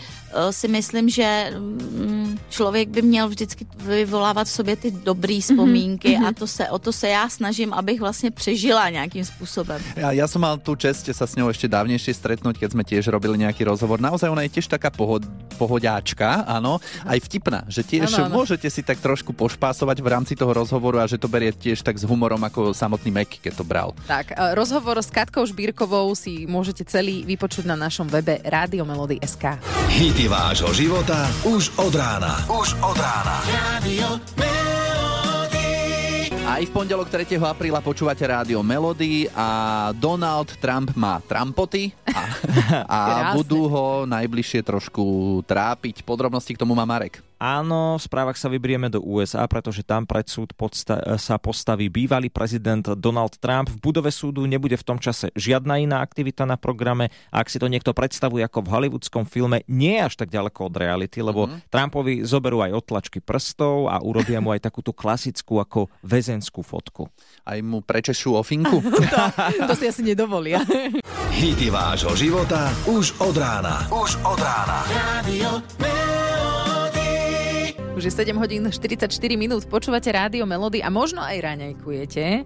si 0.50 0.68
myslím, 0.68 1.08
že 1.08 1.52
mm, 1.58 2.38
člověk 2.72 2.88
by 2.88 3.02
měl 3.02 3.28
vždycky 3.28 3.66
vyvolávat 3.84 4.48
v 4.48 4.50
sobě 4.50 4.76
ty 4.76 4.90
dobré 4.90 5.40
vzpomínky 5.40 6.16
mm-hmm. 6.16 6.28
a 6.28 6.32
to 6.32 6.46
se, 6.46 6.64
o 6.68 6.78
to 6.78 6.92
se 6.92 7.08
já 7.08 7.28
snažím, 7.28 7.72
abych 7.72 8.00
vlastně 8.00 8.30
přežila 8.30 8.88
nějakým 8.88 9.24
způsobem. 9.24 9.76
Ja, 9.96 10.16
ja 10.16 10.24
som 10.24 10.40
mal 10.40 10.56
tú 10.56 10.72
čest 10.72 11.04
sa 11.04 11.26
s 11.28 11.36
ňou 11.36 11.52
ešte 11.52 11.68
dávnejšie 11.68 12.16
stretnúť, 12.16 12.56
keď 12.56 12.68
sme 12.72 12.80
tiež 12.80 13.12
robili 13.12 13.44
nejaký 13.44 13.68
rozhovor. 13.68 14.00
Naozaj 14.00 14.32
ona 14.32 14.48
je 14.48 14.56
tiež 14.56 14.72
taká 14.72 14.88
pohod, 14.88 15.20
pohodiačka, 15.60 16.48
áno, 16.48 16.80
aj 17.04 17.18
vtipná, 17.28 17.68
že 17.68 17.84
tiež 17.84 18.08
Áno, 18.16 18.32
áno. 18.32 18.40
môžete 18.40 18.72
si 18.72 18.80
tak 18.80 19.04
trošku 19.04 19.36
pošpásovať 19.36 20.00
v 20.00 20.08
rámci 20.08 20.32
toho 20.32 20.56
rozhovoru 20.56 21.04
a 21.04 21.04
že 21.04 21.20
to 21.20 21.28
berie 21.28 21.52
tiež 21.52 21.84
tak 21.84 22.00
s 22.00 22.08
humorom 22.08 22.40
ako 22.40 22.72
samotný 22.72 23.12
Meky, 23.12 23.36
keď 23.44 23.52
to 23.60 23.64
bral. 23.68 23.92
Tak, 24.08 24.32
e, 24.32 24.56
rozhovor 24.56 24.96
s 24.96 25.12
Katkou 25.12 25.44
Žbírkovou 25.44 26.16
si 26.16 26.48
môžete 26.48 26.88
celý 26.88 27.28
vypočuť 27.28 27.68
na 27.68 27.76
našom 27.76 28.08
webe 28.08 28.40
Radiomelody.sk. 28.40 29.60
Hity 29.92 30.24
vášho 30.30 30.72
života 30.72 31.28
už 31.44 31.74
od 31.76 31.92
rána. 31.94 32.38
Už 32.46 32.61
od 32.62 32.94
rána. 32.94 33.42
Melody. 34.38 35.66
Aj 36.46 36.62
v 36.62 36.70
pondelok 36.70 37.10
3. 37.10 37.34
apríla 37.42 37.82
počúvate 37.82 38.22
rádio 38.22 38.62
Melody 38.62 39.26
a 39.34 39.90
Donald 39.98 40.46
Trump 40.62 40.94
má 40.94 41.18
Trumpoty 41.26 41.90
a, 42.06 42.22
a 42.86 42.98
budú 43.34 43.66
ho 43.66 44.06
najbližšie 44.06 44.62
trošku 44.62 45.02
trápiť. 45.42 46.06
Podrobnosti 46.06 46.54
k 46.54 46.60
tomu 46.62 46.78
má 46.78 46.86
Marek. 46.86 47.18
Áno, 47.42 47.98
v 47.98 48.06
správach 48.06 48.38
sa 48.38 48.46
vybrieme 48.46 48.86
do 48.86 49.02
USA, 49.02 49.42
pretože 49.50 49.82
tam 49.82 50.06
pred 50.06 50.30
súd 50.30 50.54
podsta- 50.54 51.18
sa 51.18 51.42
postaví 51.42 51.90
bývalý 51.90 52.30
prezident 52.30 52.94
Donald 52.94 53.42
Trump. 53.42 53.66
V 53.74 53.90
budove 53.90 54.14
súdu 54.14 54.46
nebude 54.46 54.78
v 54.78 54.86
tom 54.86 55.02
čase 55.02 55.34
žiadna 55.34 55.82
iná 55.82 55.98
aktivita 55.98 56.46
na 56.46 56.54
programe. 56.54 57.10
A 57.34 57.42
ak 57.42 57.50
si 57.50 57.58
to 57.58 57.66
niekto 57.66 57.90
predstavuje 57.90 58.46
ako 58.46 58.62
v 58.62 58.70
hollywoodskom 58.70 59.26
filme, 59.26 59.66
nie 59.66 59.98
je 59.98 60.06
až 60.06 60.14
tak 60.22 60.30
ďaleko 60.30 60.70
od 60.70 60.74
reality, 60.78 61.18
lebo 61.18 61.50
mm-hmm. 61.50 61.66
Trumpovi 61.66 62.14
zoberú 62.22 62.62
aj 62.62 62.78
otlačky 62.78 63.18
prstov 63.18 63.90
a 63.90 63.98
urobia 63.98 64.38
mu 64.38 64.54
aj 64.54 64.62
takúto 64.62 64.94
klasickú 64.94 65.58
ako 65.58 65.90
väzenskú 66.06 66.62
fotku. 66.62 67.10
Aj 67.42 67.58
mu 67.58 67.82
prečešú 67.82 68.38
ofinku? 68.38 68.78
To 69.62 69.74
si 69.78 69.88
asi 69.88 70.02
nedovolia. 70.04 70.60
Hity 71.32 71.72
vášho 71.72 72.12
života 72.14 72.68
už 72.84 73.16
od 73.22 73.34
rána. 73.34 73.88
Už 73.88 74.20
od 74.22 74.38
rána. 74.38 74.84
Radio. 74.92 76.21
Už 78.02 78.10
je 78.10 78.18
7 78.18 78.34
hodín 78.34 78.66
44 78.66 79.06
minút, 79.38 79.62
počúvate 79.70 80.10
rádio 80.10 80.42
Melody 80.42 80.82
a 80.82 80.90
možno 80.90 81.22
aj 81.22 81.38
raňajkujete. 81.38 82.42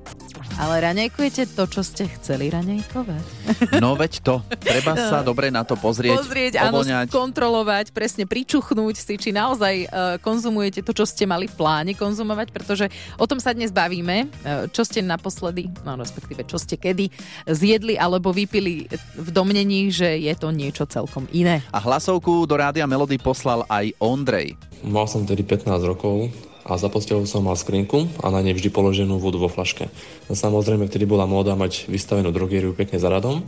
Ale 0.60 0.74
raňajkujete 0.84 1.56
to, 1.56 1.64
čo 1.64 1.80
ste 1.80 2.04
chceli 2.12 2.52
raňajkovať. 2.52 3.24
No 3.80 3.96
veď 3.96 4.20
to. 4.20 4.44
Treba 4.60 4.92
sa 5.00 5.24
dobre 5.24 5.48
na 5.48 5.64
to 5.64 5.80
pozrieť, 5.80 6.20
Pozrieť, 6.20 6.60
áno, 6.60 6.84
ovoňať. 6.84 7.08
kontrolovať, 7.08 7.86
presne 7.96 8.28
pričuchnúť 8.28 9.00
si, 9.00 9.16
či 9.16 9.32
naozaj 9.32 9.74
uh, 9.88 9.88
konzumujete 10.20 10.84
to, 10.84 10.92
čo 10.92 11.08
ste 11.08 11.24
mali 11.24 11.48
v 11.48 11.56
pláne 11.56 11.96
konzumovať, 11.96 12.52
pretože 12.52 12.92
o 13.16 13.24
tom 13.24 13.40
sa 13.40 13.56
dnes 13.56 13.72
bavíme. 13.72 14.28
Uh, 14.44 14.68
čo 14.68 14.84
ste 14.84 15.00
naposledy, 15.00 15.72
no 15.88 15.96
respektíve 15.96 16.44
čo 16.44 16.60
ste 16.60 16.76
kedy 16.76 17.08
zjedli 17.48 17.96
alebo 17.96 18.28
vypili 18.28 18.92
v 19.16 19.28
domnení, 19.32 19.88
že 19.88 20.20
je 20.20 20.34
to 20.36 20.52
niečo 20.52 20.84
celkom 20.84 21.24
iné. 21.32 21.64
A 21.72 21.80
hlasovku 21.80 22.44
do 22.44 22.60
Rádia 22.60 22.84
Melody 22.84 23.16
poslal 23.16 23.64
aj 23.72 23.96
Ondrej. 24.04 24.52
Mal 24.86 25.10
som 25.10 25.26
tedy 25.26 25.42
15 25.42 25.66
rokov 25.82 26.30
a 26.62 26.78
za 26.78 26.86
postelou 26.86 27.26
som 27.26 27.42
mal 27.42 27.58
skrinku 27.58 28.06
a 28.22 28.30
na 28.30 28.38
nej 28.38 28.54
vždy 28.54 28.70
položenú 28.70 29.18
vodu 29.18 29.34
vo 29.34 29.50
flaške. 29.50 29.90
No 30.30 30.38
samozrejme, 30.38 30.86
vtedy 30.86 31.10
bola 31.10 31.26
móda 31.26 31.58
mať 31.58 31.90
vystavenú 31.90 32.30
drogériu 32.30 32.70
pekne 32.70 33.02
za 33.02 33.10
radom. 33.10 33.42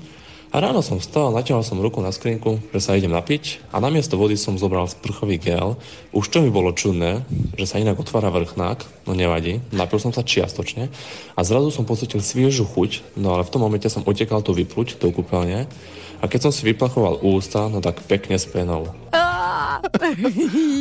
A 0.49 0.65
ráno 0.65 0.83
som 0.83 0.99
vstal, 0.99 1.31
natiahol 1.31 1.63
som 1.63 1.79
ruku 1.79 2.03
na 2.03 2.11
skrinku, 2.11 2.59
že 2.75 2.81
sa 2.83 2.99
idem 2.99 3.15
napiť 3.15 3.71
a 3.71 3.79
namiesto 3.79 4.19
vody 4.19 4.35
som 4.35 4.59
zobral 4.59 4.91
sprchový 4.91 5.39
gel. 5.39 5.79
Už 6.11 6.27
čo 6.27 6.43
mi 6.43 6.51
bolo 6.51 6.75
čudné, 6.75 7.23
že 7.55 7.71
sa 7.71 7.79
inak 7.79 8.01
otvára 8.03 8.35
vrchnák, 8.35 9.07
no 9.07 9.15
nevadí, 9.15 9.63
napil 9.71 10.03
som 10.03 10.11
sa 10.11 10.27
čiastočne 10.27 10.91
a 11.37 11.41
zrazu 11.47 11.71
som 11.71 11.87
pocitil 11.87 12.19
sviežu 12.25 12.67
chuť, 12.67 13.15
no 13.21 13.37
ale 13.37 13.45
v 13.47 13.53
tom 13.55 13.63
momente 13.63 13.87
som 13.87 14.03
utekal 14.03 14.43
to 14.43 14.57
vypluť 14.57 14.99
do 14.99 15.13
kúpeľne 15.13 15.69
a 16.19 16.25
keď 16.25 16.49
som 16.49 16.53
si 16.57 16.65
vyplachoval 16.65 17.21
ústa, 17.21 17.69
no 17.69 17.85
tak 17.85 18.01
pekne 18.09 18.41
s 18.41 18.49
penou. 18.49 18.89
A 19.69 19.85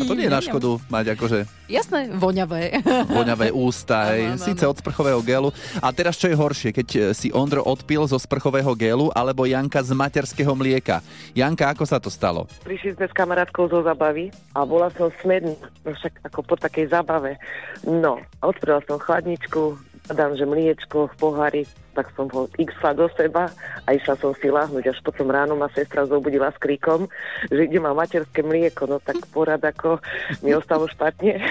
to 0.08 0.14
nie 0.16 0.26
je 0.26 0.32
na 0.32 0.40
škodu 0.40 0.80
mať 0.88 1.20
akože 1.20 1.40
Jasné, 1.68 2.08
voňavé. 2.16 2.80
voňavé 3.12 3.52
ústa, 3.52 4.08
Áno, 4.08 4.12
aj, 4.16 4.22
áno, 4.24 4.40
síce 4.40 4.64
od 4.64 4.80
sprchového 4.80 5.20
gelu. 5.20 5.52
A 5.84 5.92
teraz 5.92 6.16
čo 6.16 6.32
je 6.32 6.40
horšie, 6.40 6.72
keď 6.72 6.88
e, 6.96 7.00
si 7.12 7.28
Ondro 7.36 7.60
odpil 7.60 8.08
zo 8.08 8.16
sprchového 8.16 8.72
gelu 8.80 9.12
alebo 9.12 9.44
Janka 9.44 9.84
z 9.84 9.92
materského 9.92 10.56
mlieka. 10.56 11.04
Janka, 11.36 11.68
ako 11.76 11.84
sa 11.84 12.00
to 12.00 12.08
stalo? 12.08 12.48
Prišli 12.64 12.96
sme 12.96 13.12
s 13.12 13.14
kamarátkou 13.14 13.68
zo 13.68 13.84
zabavy 13.84 14.32
a 14.56 14.64
bola 14.64 14.88
som 14.96 15.12
smedná, 15.20 15.60
no 15.84 15.92
však 15.92 16.24
ako 16.32 16.40
po 16.48 16.56
takej 16.56 16.88
zabave. 16.88 17.36
No, 17.84 18.24
otvorila 18.40 18.80
som 18.88 18.96
chladničku, 18.96 19.76
dám, 20.14 20.36
že 20.38 20.46
mliečko 20.48 21.12
v 21.12 21.16
pohári, 21.20 21.64
tak 21.98 22.14
som 22.14 22.30
ho 22.30 22.46
x 22.62 22.70
do 22.94 23.10
seba 23.18 23.50
a 23.84 23.90
išla 23.90 24.14
som 24.22 24.32
si 24.38 24.54
láhnuť. 24.54 24.94
Až 24.94 25.02
potom 25.02 25.34
ráno 25.34 25.58
ma 25.58 25.66
sestra 25.74 26.06
zobudila 26.06 26.54
s 26.54 26.58
kríkom, 26.62 27.10
že 27.50 27.66
ide 27.66 27.82
ma 27.82 27.98
materské 27.98 28.46
mlieko. 28.46 28.86
No 28.86 29.02
tak 29.02 29.18
porad 29.34 29.66
ako 29.66 29.98
mi 30.46 30.54
ostalo 30.54 30.86
špatne. 30.86 31.42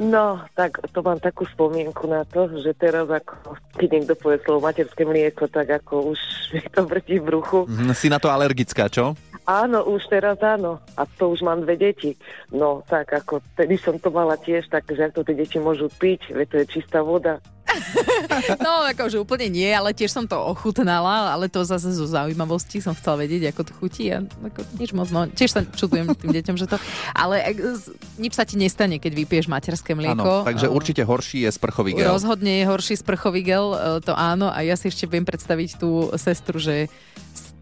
No, 0.00 0.40
tak 0.56 0.80
to 0.96 1.04
mám 1.04 1.20
takú 1.20 1.44
spomienku 1.52 2.08
na 2.08 2.24
to, 2.24 2.48
že 2.64 2.72
teraz 2.72 3.04
ako, 3.04 3.54
keď 3.76 3.88
niekto 3.92 4.14
povie 4.16 4.40
slovo 4.40 4.64
materské 4.64 5.04
mlieko, 5.04 5.44
tak 5.52 5.68
ako 5.84 6.16
už 6.16 6.20
mi 6.56 6.64
to 6.72 6.80
vrtí 6.88 7.20
v 7.20 7.28
bruchu. 7.28 7.68
Hm, 7.68 7.92
Si 7.92 8.08
na 8.08 8.16
to 8.16 8.32
alergická, 8.32 8.88
čo? 8.88 9.12
Áno, 9.50 9.82
už 9.90 10.06
teraz 10.06 10.38
áno. 10.38 10.78
A 10.94 11.02
to 11.10 11.34
už 11.34 11.42
mám 11.42 11.66
dve 11.66 11.74
deti. 11.74 12.14
No, 12.54 12.86
tak 12.86 13.10
ako 13.10 13.42
tedy 13.58 13.74
som 13.74 13.98
to 13.98 14.14
mala 14.14 14.38
tiež, 14.38 14.70
tak 14.70 14.86
že 14.86 15.10
to 15.10 15.26
tie 15.26 15.34
deti 15.34 15.58
môžu 15.58 15.90
piť, 15.90 16.30
veď 16.30 16.46
to 16.46 16.56
je 16.62 16.66
čistá 16.78 17.02
voda. 17.02 17.42
No, 18.60 18.82
akože 18.90 19.22
úplne 19.22 19.46
nie, 19.46 19.70
ale 19.70 19.94
tiež 19.94 20.10
som 20.10 20.24
to 20.26 20.34
ochutnala, 20.34 21.30
ale 21.34 21.46
to 21.46 21.62
zase 21.62 21.94
zo 21.94 22.06
zaujímavosti 22.06 22.82
som 22.82 22.94
chcela 22.98 23.22
vedieť, 23.22 23.54
ako 23.54 23.62
to 23.62 23.72
chutí 23.78 24.04
a 24.10 24.22
ako 24.22 24.60
nič 24.78 24.90
moc, 24.90 25.08
no, 25.14 25.26
tiež 25.30 25.50
sa 25.54 25.60
čudujem 25.62 26.10
tým 26.18 26.34
deťom, 26.34 26.56
že 26.58 26.66
to, 26.66 26.76
ale 27.14 27.40
ak 27.42 27.56
z- 27.56 27.94
nič 28.18 28.32
sa 28.34 28.44
ti 28.46 28.58
nestane, 28.58 28.98
keď 28.98 29.12
vypiješ 29.24 29.46
materské 29.46 29.94
mlieko. 29.94 30.42
Áno, 30.42 30.46
takže 30.46 30.66
určite 30.66 31.02
horší 31.06 31.46
je 31.46 31.50
sprchový 31.54 31.94
gel. 31.94 32.10
Rozhodne 32.10 32.62
je 32.62 32.64
horší 32.66 32.94
sprchový 32.98 33.42
gel, 33.46 33.66
e, 33.74 33.78
to 34.02 34.12
áno, 34.14 34.50
a 34.50 34.58
ja 34.66 34.74
si 34.74 34.90
ešte 34.90 35.06
viem 35.06 35.22
predstaviť 35.22 35.78
tú 35.78 36.10
sestru, 36.18 36.58
že 36.58 36.90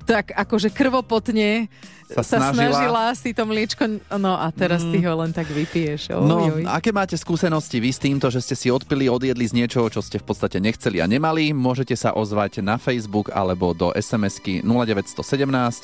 tak 0.09 0.33
akože 0.33 0.69
krvopotne 0.71 1.69
Sa 2.09 2.25
sa, 2.25 2.49
snažila. 2.49 2.73
snažila 2.73 3.05
si 3.13 3.31
to 3.31 3.45
mliečko, 3.45 3.85
no 4.15 4.33
a 4.33 4.49
teraz 4.51 4.81
ty 4.83 4.97
ho 4.99 5.13
len 5.15 5.29
tak 5.29 5.45
vypiješ. 5.47 6.09
Oj, 6.11 6.25
No, 6.25 6.49
oj. 6.51 6.65
aké 6.65 6.89
máte 6.89 7.13
skúsenosti 7.15 7.77
vy 7.77 7.91
s 7.91 8.01
týmto, 8.01 8.27
že 8.27 8.41
ste 8.41 8.57
si 8.57 8.69
odpili, 8.69 9.07
odjedli 9.07 9.45
z 9.45 9.53
niečoho, 9.55 9.87
čo 9.87 10.01
ste 10.01 10.17
v 10.17 10.25
podstate 10.25 10.57
nechceli 10.59 10.99
a 10.99 11.07
nemali? 11.07 11.53
Môžete 11.53 11.93
sa 11.93 12.11
ozvať 12.11 12.59
na 12.61 12.77
Facebook 12.77 13.29
alebo 13.29 13.71
do 13.71 13.93
SMS-ky 13.93 14.65
0917 14.65 15.21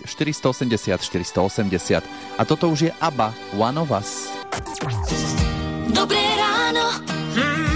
480 0.03 0.97
480. 0.97 2.01
A 2.35 2.43
toto 2.43 2.67
už 2.67 2.89
je 2.89 2.93
ABBA, 2.99 3.29
One 3.55 3.77
of 3.77 3.93
Us. 3.93 4.33
Dobré 5.87 6.25
ráno. 6.35 7.05
Mm, 7.37 7.74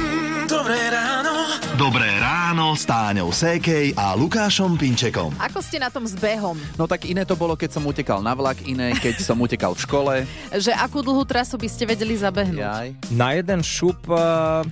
s 2.78 2.86
Táňou 2.86 3.34
Sékej 3.34 3.90
a 3.98 4.14
Lukášom 4.14 4.78
Pinčekom. 4.78 5.34
Ako 5.42 5.58
ste 5.58 5.82
na 5.82 5.90
tom 5.90 6.06
s 6.06 6.14
behom? 6.14 6.54
No 6.78 6.86
tak 6.86 7.10
iné 7.10 7.26
to 7.26 7.34
bolo, 7.34 7.58
keď 7.58 7.74
som 7.74 7.82
utekal 7.82 8.22
na 8.22 8.38
vlak, 8.38 8.62
iné, 8.70 8.94
keď 8.94 9.18
som 9.18 9.34
utekal 9.42 9.74
v 9.74 9.82
škole. 9.82 10.14
Že 10.54 10.78
akú 10.78 11.02
dlhú 11.02 11.26
trasu 11.26 11.58
by 11.58 11.66
ste 11.66 11.90
vedeli 11.90 12.14
zabehnúť? 12.14 12.62
Jaj. 12.62 12.88
Na 13.10 13.34
jeden 13.34 13.66
šup 13.66 13.98
uh, 14.06 14.62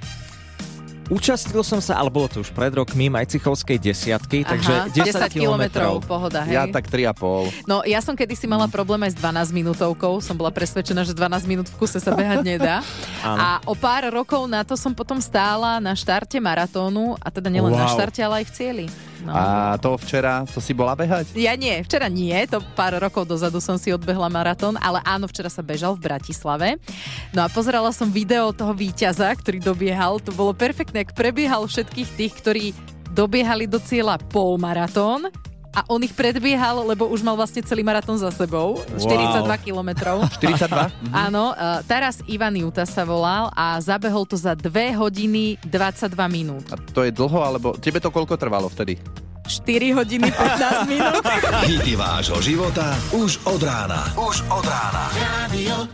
účastil 1.09 1.63
som 1.63 1.79
sa, 1.79 1.97
ale 1.97 2.11
bolo 2.11 2.27
to 2.27 2.43
už 2.43 2.51
pred 2.51 2.75
rokmi, 2.75 3.07
Majcichovskej 3.09 3.79
desiatky, 3.79 4.43
takže 4.43 4.91
10, 4.93 5.31
10 5.31 5.33
kilometrov, 5.33 6.03
pohoda, 6.03 6.43
hej? 6.45 6.55
Ja 6.59 6.65
tak 6.67 6.91
3,5. 6.91 7.67
No, 7.67 7.83
ja 7.87 8.03
som 8.03 8.15
kedysi 8.15 8.45
mala 8.45 8.67
problém 8.67 9.03
aj 9.07 9.15
s 9.15 9.19
12 9.19 9.51
minútovkou. 9.55 10.19
Som 10.21 10.35
bola 10.35 10.51
presvedčená, 10.51 11.07
že 11.07 11.15
12 11.15 11.47
minút 11.47 11.67
v 11.71 11.77
kuse 11.79 11.99
sa 11.99 12.13
behať 12.13 12.43
nedá. 12.43 12.83
A 13.25 13.59
o 13.67 13.75
pár 13.75 14.07
rokov 14.11 14.47
na 14.47 14.63
to 14.63 14.75
som 14.75 14.93
potom 14.93 15.19
stála 15.19 15.79
na 15.79 15.95
štarte 15.95 16.39
maratónu, 16.39 17.15
a 17.23 17.29
teda 17.31 17.51
nielen 17.51 17.73
na 17.73 17.87
Wow. 17.87 17.95
štarte, 17.95 18.21
ale 18.21 18.43
aj 18.43 18.47
v 18.49 18.53
cieli. 18.55 18.87
No. 19.27 19.35
A 19.35 19.75
to 19.83 19.99
včera, 19.99 20.47
to 20.47 20.63
si 20.63 20.71
bola 20.71 20.95
behať? 20.95 21.35
Ja 21.35 21.59
nie, 21.59 21.83
včera 21.83 22.07
nie, 22.07 22.39
to 22.47 22.63
pár 22.79 22.95
rokov 23.03 23.27
dozadu 23.27 23.59
som 23.59 23.75
si 23.75 23.91
odbehla 23.91 24.31
maratón, 24.31 24.79
ale 24.79 25.03
áno, 25.03 25.27
včera 25.27 25.51
sa 25.51 25.67
bežal 25.67 25.99
v 25.99 26.07
Bratislave. 26.07 26.79
No 27.35 27.43
a 27.43 27.51
pozerala 27.51 27.91
som 27.91 28.07
video 28.07 28.55
toho 28.55 28.71
víťaza, 28.71 29.35
ktorý 29.35 29.59
dobiehal, 29.59 30.23
to 30.23 30.31
bolo 30.31 30.55
perfektné, 30.55 31.03
ak 31.03 31.19
prebiehal 31.19 31.67
všetkých 31.67 32.11
tých, 32.15 32.33
ktorí 32.39 32.65
dobiehali 33.11 33.67
do 33.67 33.83
cieľa 33.83 34.23
polmaratón 34.31 35.27
a 35.77 35.85
on 35.93 36.01
ich 36.01 36.17
predbiehal, 36.17 36.89
lebo 36.89 37.05
už 37.13 37.21
mal 37.21 37.37
vlastne 37.37 37.61
celý 37.61 37.85
maratón 37.85 38.17
za 38.17 38.33
sebou, 38.33 38.81
42 38.97 39.45
kilometrov. 39.61 40.25
42? 40.41 40.89
Áno, 41.29 41.53
uh, 41.53 41.85
Taras 41.85 42.25
Ivan 42.25 42.57
Juta 42.57 42.89
sa 42.89 43.05
volal 43.05 43.53
a 43.53 43.77
zabehol 43.85 44.25
to 44.25 44.41
za 44.41 44.57
2 44.57 44.97
hodiny 44.97 45.61
22 45.69 46.17
minút. 46.33 46.65
A 46.73 46.81
to 46.81 47.05
je 47.05 47.13
dlho, 47.13 47.45
alebo 47.45 47.77
tebe 47.77 48.01
to 48.01 48.09
koľko 48.09 48.41
trvalo 48.41 48.73
vtedy? 48.73 48.97
4 49.47 49.95
hodiny 49.95 50.27
15 50.33 50.89
minút. 50.93 51.23
Hity 51.69 51.95
vášho 51.95 52.41
života 52.43 52.97
už 53.15 53.39
od 53.47 53.61
rána. 53.63 54.11
Už 54.19 54.43
od 54.51 54.65
rána. 54.65 55.05
Radio. 55.15 55.87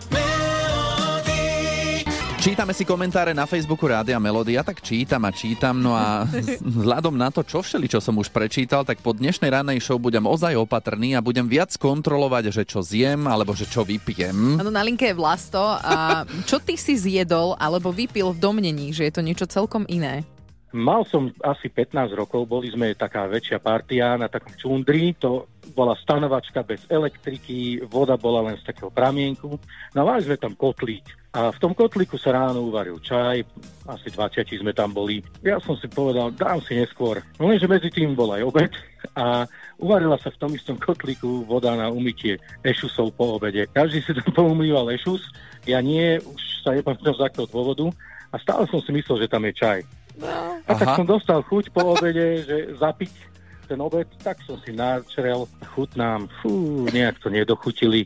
Čítame 2.42 2.74
si 2.74 2.82
komentáre 2.82 3.30
na 3.38 3.46
Facebooku 3.46 3.86
Rádia 3.86 4.18
Melody. 4.18 4.58
Ja 4.58 4.66
tak 4.66 4.82
čítam 4.82 5.22
a 5.22 5.30
čítam, 5.30 5.78
no 5.78 5.94
a 5.94 6.26
vzhľadom 6.74 7.14
na 7.14 7.30
to, 7.30 7.46
čo 7.46 7.62
všeli, 7.62 7.86
čo 7.86 8.02
som 8.02 8.18
už 8.18 8.34
prečítal, 8.34 8.82
tak 8.82 8.98
po 8.98 9.14
dnešnej 9.14 9.46
ranej 9.46 9.78
show 9.78 9.94
budem 9.94 10.26
ozaj 10.26 10.58
opatrný 10.58 11.14
a 11.14 11.22
budem 11.22 11.46
viac 11.46 11.70
kontrolovať, 11.78 12.50
že 12.50 12.66
čo 12.66 12.82
zjem, 12.82 13.30
alebo 13.30 13.54
že 13.54 13.70
čo 13.70 13.86
vypijem. 13.86 14.58
Áno, 14.58 14.74
na 14.74 14.82
linke 14.82 15.06
je 15.06 15.14
Vlasto. 15.14 15.62
A 15.62 16.26
čo 16.42 16.58
ty 16.58 16.74
si 16.74 16.98
zjedol 16.98 17.54
alebo 17.62 17.94
vypil 17.94 18.34
v 18.34 18.42
domnení, 18.42 18.90
že 18.90 19.06
je 19.06 19.14
to 19.14 19.22
niečo 19.22 19.46
celkom 19.46 19.86
iné? 19.86 20.26
Mal 20.72 21.04
som 21.04 21.28
asi 21.44 21.68
15 21.68 22.16
rokov, 22.16 22.48
boli 22.48 22.72
sme 22.72 22.96
taká 22.96 23.28
väčšia 23.28 23.60
partia 23.60 24.16
na 24.16 24.32
takom 24.32 24.56
čundri, 24.56 25.12
to 25.12 25.44
bola 25.76 25.92
stanovačka 26.00 26.64
bez 26.64 26.88
elektriky, 26.88 27.84
voda 27.84 28.16
bola 28.16 28.48
len 28.48 28.56
z 28.56 28.72
takého 28.72 28.88
pramienku. 28.88 29.60
No 29.92 30.08
a 30.08 30.16
sme 30.16 30.40
tam 30.40 30.56
kotlík. 30.56 31.04
A 31.32 31.52
v 31.52 31.60
tom 31.60 31.72
kotlíku 31.72 32.16
sa 32.16 32.36
ráno 32.36 32.68
uvaril 32.68 33.00
čaj, 33.00 33.44
asi 33.88 34.08
20 34.12 34.48
sme 34.64 34.72
tam 34.72 34.96
boli. 34.96 35.20
Ja 35.44 35.60
som 35.60 35.76
si 35.76 35.88
povedal, 35.92 36.32
dám 36.32 36.60
si 36.64 36.76
neskôr. 36.76 37.20
No 37.36 37.52
lenže 37.52 37.68
medzi 37.68 37.88
tým 37.92 38.16
bol 38.16 38.32
aj 38.32 38.42
obed 38.44 38.72
a 39.16 39.44
uvarila 39.76 40.16
sa 40.20 40.32
v 40.32 40.40
tom 40.40 40.52
istom 40.56 40.76
kotlíku 40.80 41.44
voda 41.44 41.72
na 41.76 41.92
umytie 41.92 42.40
ešusov 42.64 43.12
po 43.16 43.36
obede. 43.36 43.68
Každý 43.72 44.04
si 44.04 44.12
tam 44.16 44.32
poumýval 44.32 44.88
ešus, 44.92 45.28
ja 45.68 45.84
nie, 45.84 46.16
už 46.20 46.40
sa 46.64 46.72
nepamätám 46.72 47.16
z 47.16 47.24
akého 47.24 47.48
dôvodu 47.48 47.92
a 48.32 48.40
stále 48.40 48.64
som 48.68 48.80
si 48.80 48.92
myslel, 48.96 49.24
že 49.24 49.32
tam 49.32 49.44
je 49.44 49.52
čaj. 49.52 49.78
A 50.68 50.72
tak 50.76 50.88
Aha. 50.92 50.96
som 51.00 51.06
dostal 51.08 51.40
chuť 51.42 51.72
po 51.72 51.96
obede, 51.96 52.44
že 52.44 52.56
zapiť 52.76 53.12
ten 53.66 53.78
obed, 53.80 54.04
tak 54.20 54.36
som 54.44 54.60
si 54.60 54.74
načrel, 54.74 55.48
chutnám, 55.72 56.28
fú, 56.42 56.84
nejak 56.92 57.16
to 57.22 57.32
nedochutili. 57.32 58.04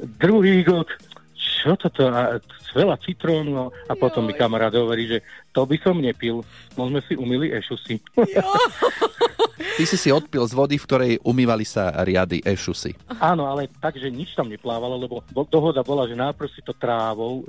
Druhý 0.00 0.64
gok, 0.64 0.88
čo 1.36 1.76
toto, 1.76 2.08
a 2.08 2.40
veľa 2.72 2.96
citrónu 3.02 3.68
a 3.68 3.92
potom 3.98 4.24
mi 4.24 4.32
kamarát 4.32 4.72
hovorí, 4.72 5.10
že 5.10 5.18
to 5.50 5.66
by 5.66 5.76
som 5.82 5.98
nepil, 5.98 6.46
no 6.78 6.86
sme 6.86 7.00
si 7.06 7.18
umili 7.18 7.50
ešusy. 7.50 7.98
Ty 9.76 9.84
si 9.84 9.96
si 9.96 10.08
odpil 10.12 10.44
z 10.44 10.52
vody, 10.56 10.76
v 10.76 10.86
ktorej 10.86 11.12
umývali 11.20 11.64
sa 11.64 11.92
riady 12.04 12.40
ešusy. 12.44 12.96
Áno, 13.20 13.48
ale 13.48 13.68
tak, 13.80 13.96
že 13.96 14.08
nič 14.08 14.32
tam 14.32 14.48
neplávalo, 14.48 14.96
lebo 14.96 15.20
bo- 15.32 15.48
dohoda 15.48 15.84
bola, 15.84 16.08
že 16.08 16.16
najprv 16.16 16.48
si 16.52 16.60
to 16.64 16.72
trávou 16.76 17.44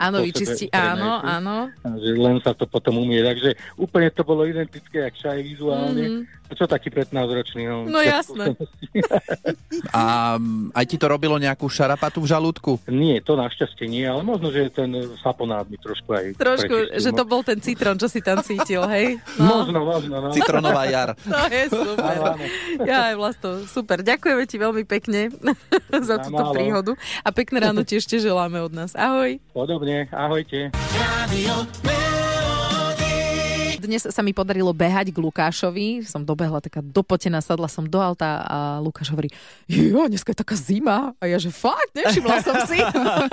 Áno, 0.00 0.24
vyčistí, 0.24 0.72
áno, 0.72 1.20
áno. 1.20 1.68
Že 1.84 2.10
len 2.16 2.36
sa 2.40 2.56
to 2.56 2.64
potom 2.64 2.96
umie. 3.04 3.20
Takže 3.20 3.54
úplne 3.76 4.08
to 4.08 4.24
bolo 4.24 4.48
identické, 4.48 5.04
jak 5.04 5.14
čaj 5.20 5.38
vizuálne. 5.44 6.02
Mhm. 6.02 6.20
Mm. 6.24 6.40
Čo 6.52 6.68
taký 6.68 6.92
15-ročný? 6.92 7.64
No, 7.64 7.88
No 7.88 8.00
jasné. 8.04 8.52
A 9.96 10.36
mm, 10.36 10.76
aj 10.76 10.84
ti 10.84 10.96
to 11.00 11.08
robilo 11.08 11.40
nejakú 11.40 11.64
šarapatu 11.64 12.20
v 12.20 12.28
žalúdku? 12.28 12.76
Nie, 12.92 13.24
to 13.24 13.40
našťastie 13.40 13.88
nie, 13.88 14.04
ale 14.04 14.20
možno, 14.20 14.52
že 14.52 14.68
ten 14.68 14.92
saponát 15.24 15.64
mi 15.68 15.80
trošku 15.80 16.12
aj 16.12 16.36
Trošku, 16.36 16.68
prečistil, 16.68 17.00
že 17.00 17.10
no. 17.12 17.16
to 17.16 17.24
bol 17.24 17.40
ten 17.42 17.58
citrón, 17.58 17.94
čo 17.94 18.06
si 18.06 18.18
tam 18.18 18.38
cítil, 18.38 18.82
hej? 18.86 19.18
No. 19.36 19.62
Možno, 19.62 19.78
možno, 19.82 20.14
no. 20.18 20.28
Citronová 20.30 20.86
jar. 20.86 21.12
To 21.18 21.38
je 21.52 21.66
super. 21.68 22.16
Áno. 22.30 22.44
Ja 22.82 23.10
aj 23.10 23.14
Vlasto, 23.14 23.48
super. 23.64 24.00
Ďakujeme 24.00 24.42
ti 24.44 24.56
veľmi 24.56 24.84
pekne 24.84 25.28
za 26.08 26.16
Na 26.16 26.22
túto 26.22 26.42
málo. 26.42 26.54
príhodu 26.54 26.92
a 27.20 27.28
pekné 27.28 27.58
ráno 27.60 27.82
ti 27.82 27.94
ešte 27.94 28.16
želáme 28.16 28.58
od 28.58 28.72
nás. 28.72 28.94
Ahoj. 28.94 29.42
Podobne, 29.50 30.06
ahojte. 30.08 30.70
Radio 30.94 32.21
Dnes 33.82 34.06
sa 34.06 34.22
mi 34.22 34.30
podarilo 34.30 34.70
behať 34.70 35.10
k 35.10 35.18
Lukášovi. 35.18 36.06
Som 36.06 36.22
dobehla 36.22 36.62
taká 36.62 36.78
dopotená, 36.78 37.42
sadla 37.42 37.66
som 37.66 37.82
do 37.82 37.98
auta 37.98 38.46
a 38.46 38.58
Lukáš 38.78 39.10
hovorí, 39.10 39.26
jo, 39.66 40.06
dneska 40.06 40.30
je 40.30 40.38
taká 40.38 40.54
zima. 40.54 41.18
A 41.18 41.26
ja, 41.26 41.42
že 41.42 41.50
fakt, 41.50 41.90
nevšimla 41.98 42.36
som 42.46 42.54
si. 42.70 42.78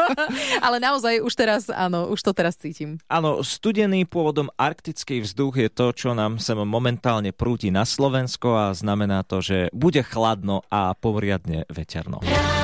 Ale 0.66 0.82
naozaj 0.82 1.22
už 1.22 1.34
teraz, 1.38 1.70
áno, 1.70 2.10
už 2.10 2.26
to 2.26 2.34
teraz 2.34 2.58
cítim. 2.58 2.98
Áno, 3.06 3.46
studený 3.46 4.10
pôvodom 4.10 4.50
arktický 4.58 5.22
vzduch 5.22 5.62
je 5.62 5.70
to, 5.70 5.94
čo 5.94 6.18
nám 6.18 6.42
sem 6.42 6.58
momentálne 6.58 7.30
prúti 7.30 7.70
na 7.70 7.86
Slovensko 7.86 8.58
a 8.58 8.66
znamená 8.74 9.22
to, 9.22 9.46
že 9.46 9.70
bude 9.70 10.02
chladno 10.02 10.66
a 10.74 10.98
poriadne 10.98 11.70
veterno. 11.70 12.26
Nie 12.26 12.59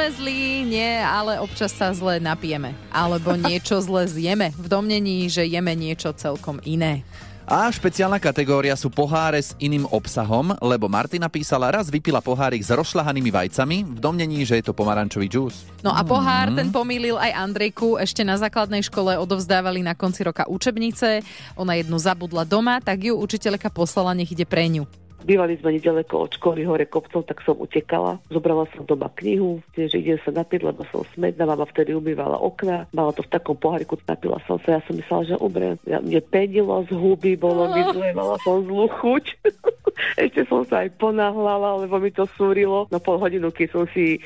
sme 0.00 0.16
zlí, 0.16 0.64
nie, 0.64 0.96
ale 1.04 1.36
občas 1.44 1.76
sa 1.76 1.92
zle 1.92 2.16
napijeme. 2.16 2.72
Alebo 2.88 3.36
niečo 3.52 3.76
zle 3.84 4.08
zjeme. 4.08 4.48
V 4.56 4.64
domnení, 4.64 5.28
že 5.28 5.44
jeme 5.44 5.76
niečo 5.76 6.16
celkom 6.16 6.56
iné. 6.64 7.04
A 7.44 7.68
špeciálna 7.68 8.16
kategória 8.16 8.72
sú 8.80 8.88
poháre 8.88 9.44
s 9.44 9.52
iným 9.60 9.84
obsahom, 9.92 10.56
lebo 10.64 10.88
Martina 10.88 11.28
písala, 11.28 11.68
raz 11.68 11.92
vypila 11.92 12.24
pohárik 12.24 12.64
s 12.64 12.72
rozšľahanými 12.72 13.28
vajcami 13.28 13.76
v 13.92 13.98
domnení, 14.00 14.40
že 14.48 14.64
je 14.64 14.70
to 14.70 14.72
pomarančový 14.72 15.28
džús. 15.28 15.68
No 15.84 15.92
a 15.92 16.00
pohár, 16.00 16.48
ten 16.56 16.72
pomýlil 16.72 17.20
aj 17.20 17.36
Andrejku. 17.36 18.00
Ešte 18.00 18.24
na 18.24 18.40
základnej 18.40 18.80
škole 18.80 19.20
odovzdávali 19.20 19.84
na 19.84 19.92
konci 19.92 20.24
roka 20.24 20.48
učebnice. 20.48 21.20
Ona 21.60 21.76
jednu 21.76 22.00
zabudla 22.00 22.48
doma, 22.48 22.80
tak 22.80 23.04
ju 23.04 23.20
učiteľka 23.20 23.68
poslala, 23.68 24.16
nech 24.16 24.32
ide 24.32 24.48
pre 24.48 24.64
ňu. 24.64 24.88
Bývali 25.20 25.60
sme 25.60 25.76
nedaleko 25.76 26.24
od 26.24 26.32
školy 26.40 26.64
hore 26.64 26.88
kopcov, 26.88 27.28
tak 27.28 27.44
som 27.44 27.56
utekala. 27.60 28.16
Zobrala 28.32 28.64
som 28.72 28.88
doma 28.88 29.12
knihu, 29.20 29.60
že 29.76 30.00
idem 30.00 30.16
sa 30.24 30.32
napiť, 30.32 30.64
lebo 30.64 30.80
som 30.88 31.04
smedná. 31.12 31.44
Mama 31.44 31.68
vtedy 31.68 31.92
umývala 31.92 32.40
okna, 32.40 32.88
mala 32.96 33.12
to 33.12 33.20
v 33.20 33.32
takom 33.32 33.56
poháriku, 33.56 34.00
napila 34.08 34.40
som 34.48 34.56
sa. 34.64 34.78
Ja 34.78 34.80
som 34.88 34.96
myslela, 34.96 35.28
že 35.28 35.36
umrem. 35.36 35.76
Ja, 35.84 36.00
mne 36.00 36.24
penilo 36.24 36.82
z 36.88 36.96
huby, 36.96 37.36
bolo 37.36 37.68
mi 37.72 37.82
zle, 37.92 38.16
mala 38.16 38.40
som 38.40 38.64
zlú 38.64 38.88
chuť. 38.88 39.24
Ešte 40.24 40.48
som 40.48 40.64
sa 40.64 40.88
aj 40.88 40.96
ponáhľala, 40.96 41.84
lebo 41.84 42.00
mi 42.00 42.08
to 42.08 42.24
súrilo. 42.34 42.88
Na 42.88 42.96
pol 42.96 43.20
hodinu, 43.20 43.52
keď 43.52 43.68
som 43.76 43.84
si 43.92 44.18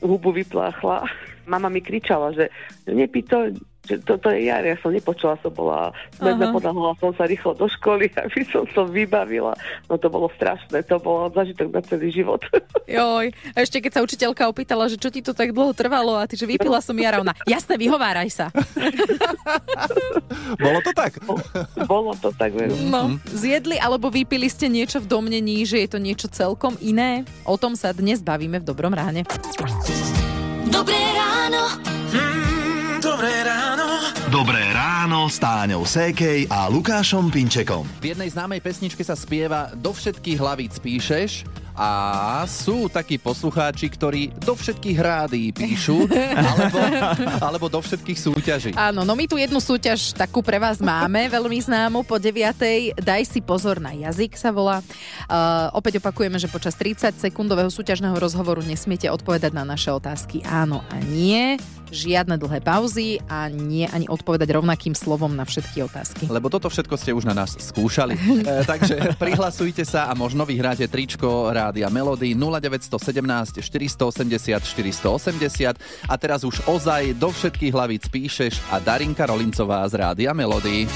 hubu 0.00 0.32
vypláchla. 0.32 1.04
Mama 1.52 1.68
mi 1.68 1.84
kričala, 1.84 2.32
že 2.32 2.48
nepí 2.88 3.26
to, 3.26 3.52
že 3.90 3.98
toto 4.06 4.30
je 4.30 4.46
jar. 4.46 4.62
Ja 4.62 4.78
som 4.78 4.94
nepočula, 4.94 5.34
som 5.42 5.50
bola 5.50 5.90
smedná, 6.14 6.50
Aha. 6.50 6.54
ponáhľala 6.54 6.94
som 7.02 7.10
sa 7.18 7.26
rýchlo 7.26 7.58
do 7.58 7.66
školy, 7.66 8.06
aby 8.22 8.46
som 8.46 8.62
to 8.70 8.86
vybavila. 8.86 9.58
No 9.90 9.98
to 9.98 10.06
bolo 10.06 10.30
strašné, 10.38 10.86
to 10.86 11.02
bolo 11.02 11.26
zažitok 11.34 11.74
na 11.74 11.82
celý 11.82 12.14
život. 12.14 12.38
Joj, 12.86 13.34
a 13.34 13.56
ešte 13.58 13.82
keď 13.82 13.98
sa 13.98 14.04
učiteľka 14.06 14.46
opýtala, 14.46 14.86
že 14.86 14.94
čo 14.94 15.10
ti 15.10 15.18
to 15.18 15.34
tak 15.34 15.50
dlho 15.50 15.74
trvalo 15.74 16.14
a 16.14 16.26
ty, 16.30 16.38
že 16.38 16.46
vypila 16.46 16.78
som 16.78 16.94
jara, 16.94 17.18
ona, 17.18 17.34
jasné, 17.46 17.74
vyhováraj 17.74 18.30
sa. 18.30 18.46
Bolo 20.58 20.78
to 20.82 20.90
tak? 20.94 21.18
bolo 21.86 22.12
to 22.18 22.30
tak, 22.34 22.54
veru. 22.54 22.74
No, 22.86 23.18
zjedli 23.26 23.78
alebo 23.78 24.10
vypili 24.10 24.46
ste 24.46 24.70
niečo 24.70 25.02
v 25.02 25.10
domnení, 25.10 25.66
že 25.66 25.82
je 25.82 25.88
to 25.90 25.98
niečo 25.98 26.26
celkom 26.30 26.78
iné? 26.78 27.26
O 27.42 27.58
tom 27.58 27.74
sa 27.74 27.90
dnes 27.90 28.22
bavíme 28.22 28.62
v 28.62 28.64
Dobrom 28.66 28.94
ráne. 28.94 29.26
Dobré 30.70 31.00
ráno. 31.16 31.62
Mm, 32.10 32.49
dobré 33.00 33.32
ráno. 33.48 33.88
Dobré 34.28 34.62
ráno 34.76 35.26
s 35.26 35.40
Táňou 35.40 35.88
Sékej 35.88 36.46
a 36.52 36.68
Lukášom 36.68 37.32
Pinčekom. 37.32 37.88
V 37.98 38.12
jednej 38.12 38.28
známej 38.28 38.60
pesničke 38.60 39.00
sa 39.00 39.16
spieva 39.16 39.72
Do 39.72 39.96
všetkých 39.96 40.36
hlavíc 40.36 40.76
píšeš 40.76 41.48
a 41.80 42.44
sú 42.44 42.92
takí 42.92 43.16
poslucháči, 43.16 43.88
ktorí 43.88 44.36
do 44.44 44.52
všetkých 44.52 44.98
rádií 45.00 45.48
píšu 45.48 46.04
alebo, 46.52 46.78
alebo 47.40 47.66
do 47.72 47.80
všetkých 47.80 48.18
súťaží. 48.20 48.70
Áno, 48.76 49.00
no 49.00 49.16
my 49.16 49.24
tu 49.24 49.40
jednu 49.40 49.56
súťaž 49.64 50.12
takú 50.12 50.44
pre 50.44 50.60
vás 50.60 50.76
máme, 50.76 51.32
veľmi 51.32 51.56
známu, 51.56 52.04
po 52.04 52.20
9. 52.20 53.00
Daj 53.00 53.22
si 53.24 53.40
pozor 53.40 53.80
na 53.80 53.96
jazyk 53.96 54.36
sa 54.36 54.52
volá. 54.52 54.84
Uh, 55.24 55.72
opäť 55.72 56.04
opakujeme, 56.04 56.36
že 56.36 56.52
počas 56.52 56.76
30 56.76 57.16
sekundového 57.16 57.72
súťažného 57.72 58.14
rozhovoru 58.20 58.60
nesmiete 58.60 59.08
odpovedať 59.08 59.56
na 59.56 59.64
naše 59.64 59.88
otázky 59.88 60.44
áno 60.44 60.84
a 60.92 61.00
nie, 61.00 61.56
žiadne 61.90 62.38
dlhé 62.38 62.62
pauzy 62.62 63.20
a 63.26 63.50
nie 63.50 63.84
ani 63.86 64.06
odpovedať 64.06 64.48
rovnakým 64.50 64.94
slovom 64.96 65.34
na 65.34 65.44
všetky 65.44 65.84
otázky. 65.84 66.24
Lebo 66.30 66.48
toto 66.48 66.70
všetko 66.70 66.94
ste 66.96 67.10
už 67.12 67.28
na 67.28 67.34
nás 67.34 67.58
skúšali. 67.58 68.14
e, 68.46 68.64
takže 68.64 69.18
prihlasujte 69.18 69.82
sa 69.84 70.08
a 70.08 70.16
možno 70.16 70.46
vyhráte 70.46 70.86
tričko 70.86 71.50
Rádia 71.50 71.90
Melody 71.92 72.32
0917 72.34 73.60
480 73.60 74.62
480 74.64 76.08
a 76.08 76.14
teraz 76.16 76.46
už 76.46 76.64
ozaj 76.66 77.18
do 77.18 77.28
všetkých 77.34 77.72
hlavíc 77.74 78.06
píšeš 78.08 78.62
a 78.70 78.78
Darinka 78.78 79.26
Rolincová 79.26 79.84
z 79.90 79.94
Rádia 80.00 80.32
Melody. 80.32 80.86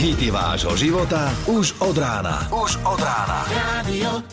Hity 0.00 0.32
vášho 0.32 0.72
života 0.80 1.28
už 1.44 1.76
od 1.84 1.92
rána. 2.00 2.48
Už 2.48 2.80
od 2.88 3.00
rána. 3.04 3.44
Radio 3.52 4.24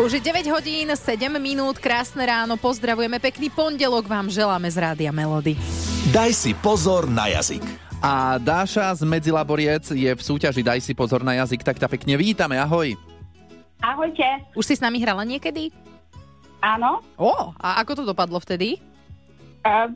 Už 0.00 0.16
je 0.16 0.32
9 0.32 0.48
hodín, 0.48 0.88
7 0.88 1.28
minút, 1.36 1.76
krásne 1.76 2.24
ráno, 2.24 2.56
pozdravujeme, 2.56 3.20
pekný 3.20 3.52
pondelok 3.52 4.08
vám 4.08 4.32
želáme 4.32 4.64
z 4.72 4.80
Rádia 4.80 5.12
Melody. 5.12 5.60
Daj 6.08 6.32
si 6.32 6.56
pozor 6.56 7.04
na 7.04 7.28
jazyk. 7.28 7.60
A 8.00 8.40
Dáša 8.40 8.96
z 8.96 9.04
Medzilaboriec 9.04 9.92
je 9.92 10.08
v 10.08 10.22
súťaži 10.24 10.64
Daj 10.64 10.80
si 10.80 10.96
pozor 10.96 11.20
na 11.20 11.36
jazyk, 11.44 11.60
tak 11.60 11.76
ťa 11.76 11.92
pekne 11.92 12.16
vítame, 12.16 12.56
ahoj. 12.56 12.96
Ahojte. 13.84 14.24
Už 14.56 14.72
si 14.72 14.80
s 14.80 14.80
nami 14.80 15.04
hrala 15.04 15.20
niekedy? 15.20 15.68
Áno. 16.64 17.04
Ó, 17.20 17.52
a 17.60 17.84
ako 17.84 18.00
to 18.00 18.04
dopadlo 18.08 18.40
vtedy? 18.40 18.80
Uh, 19.68 19.92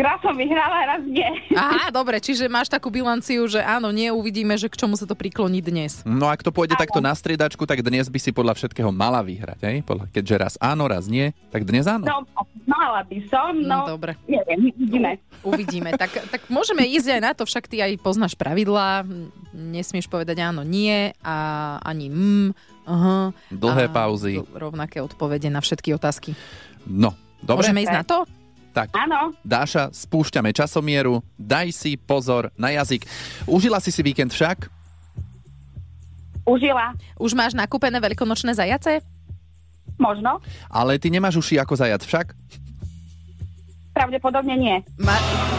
raz 0.00 0.18
som 0.24 0.34
vyhrala, 0.34 0.96
raz 0.96 1.02
nie. 1.04 1.26
Aha, 1.54 1.92
dobre, 1.92 2.18
čiže 2.18 2.48
máš 2.48 2.72
takú 2.72 2.88
bilanciu, 2.88 3.44
že 3.46 3.60
áno, 3.60 3.92
nie, 3.92 4.08
uvidíme, 4.10 4.56
že 4.56 4.72
k 4.72 4.76
čomu 4.80 4.96
sa 4.96 5.04
to 5.04 5.14
prikloní 5.14 5.60
dnes. 5.60 6.02
No 6.08 6.26
ak 6.26 6.40
to 6.42 6.50
pôjde 6.50 6.74
takto 6.74 6.98
na 6.98 7.12
striedačku, 7.12 7.68
tak 7.68 7.84
dnes 7.84 8.08
by 8.08 8.18
si 8.18 8.30
podľa 8.32 8.56
všetkého 8.56 8.90
mala 8.90 9.20
vyhrať, 9.20 9.60
hej? 9.62 9.76
Podľa, 9.84 10.10
keďže 10.10 10.34
raz 10.36 10.54
áno, 10.58 10.88
raz 10.88 11.06
nie, 11.06 11.36
tak 11.52 11.68
dnes 11.68 11.86
áno. 11.86 12.04
No, 12.08 12.24
mala 12.66 13.04
by 13.04 13.18
som, 13.28 13.52
no. 13.60 13.86
No, 13.86 13.96
dobre. 13.96 14.16
Neviem, 14.26 14.72
uvidíme. 14.74 15.10
Uvidíme. 15.40 15.90
Tak, 15.96 16.10
tak 16.32 16.42
môžeme 16.48 16.84
ísť 16.88 17.16
aj 17.16 17.20
na 17.20 17.32
to, 17.36 17.44
však 17.44 17.68
ty 17.68 17.80
aj 17.84 18.00
poznáš 18.00 18.34
pravidlá, 18.34 19.04
nesmieš 19.52 20.08
povedať 20.08 20.40
áno, 20.40 20.64
nie 20.64 21.12
a 21.20 21.36
ani 21.84 22.08
mm, 22.08 22.48
aha. 22.88 23.18
Dlhé 23.52 23.86
a 23.88 23.92
pauzy. 23.92 24.40
Rovnaké 24.52 25.04
odpovede 25.04 25.48
na 25.52 25.60
všetky 25.60 25.94
otázky. 25.94 26.32
No, 26.88 27.12
dobre. 27.44 27.68
Môžeme 27.68 27.84
ísť 27.84 27.96
na 28.00 28.04
to? 28.06 28.24
Tak, 28.80 28.96
Áno, 28.96 29.36
Dáša, 29.44 29.92
spúšťame 29.92 30.56
časomieru, 30.56 31.20
daj 31.36 31.68
si 31.76 32.00
pozor 32.00 32.48
na 32.56 32.72
jazyk. 32.72 33.04
Užila 33.44 33.76
si 33.76 33.92
si 33.92 34.00
víkend 34.00 34.32
však? 34.32 34.72
užila. 36.48 36.96
Už 37.20 37.36
máš 37.36 37.54
nakúpené 37.54 38.00
veľkonočné 38.02 38.56
zajace? 38.56 39.04
Možno. 40.00 40.40
Ale 40.66 40.98
ty 40.98 41.12
nemáš 41.12 41.38
uši 41.38 41.60
ako 41.60 41.76
zajac 41.76 42.02
však? 42.02 42.32
Pravdepodobne 43.94 44.56
nie. 44.56 44.76
Ma- 44.98 45.49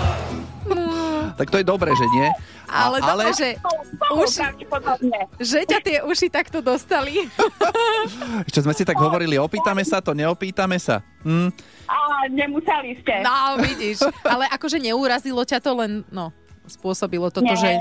Tak 1.42 1.50
to 1.50 1.58
je 1.58 1.66
dobré, 1.66 1.90
že 1.92 2.06
nie? 2.14 2.30
ale, 2.70 3.02
A- 3.02 3.18
ale- 3.18 3.34
že, 3.34 3.58
Už... 4.14 4.30
uši, 4.30 4.46
že 5.42 5.60
ťa 5.66 5.80
tie 5.82 5.98
uši 6.06 6.30
takto 6.30 6.62
dostali. 6.62 7.26
Ešte 8.48 8.62
sme 8.62 8.78
si 8.78 8.86
tak 8.86 8.96
hovorili, 8.96 9.36
opýtame 9.36 9.82
sa 9.82 10.00
to, 10.00 10.14
neopýtame 10.14 10.78
sa. 10.78 11.02
Hm? 11.26 11.50
A 11.90 11.96
nemuseli 12.30 13.02
ste. 13.02 13.26
No, 13.26 13.58
vidíš. 13.58 14.06
Ale 14.22 14.46
akože 14.48 14.78
neurazilo 14.78 15.42
ťa 15.42 15.58
to 15.58 15.74
len, 15.76 16.06
no, 16.08 16.30
spôsobilo 16.64 17.28
toto, 17.28 17.50
Nie. 17.50 17.58
že 17.58 17.72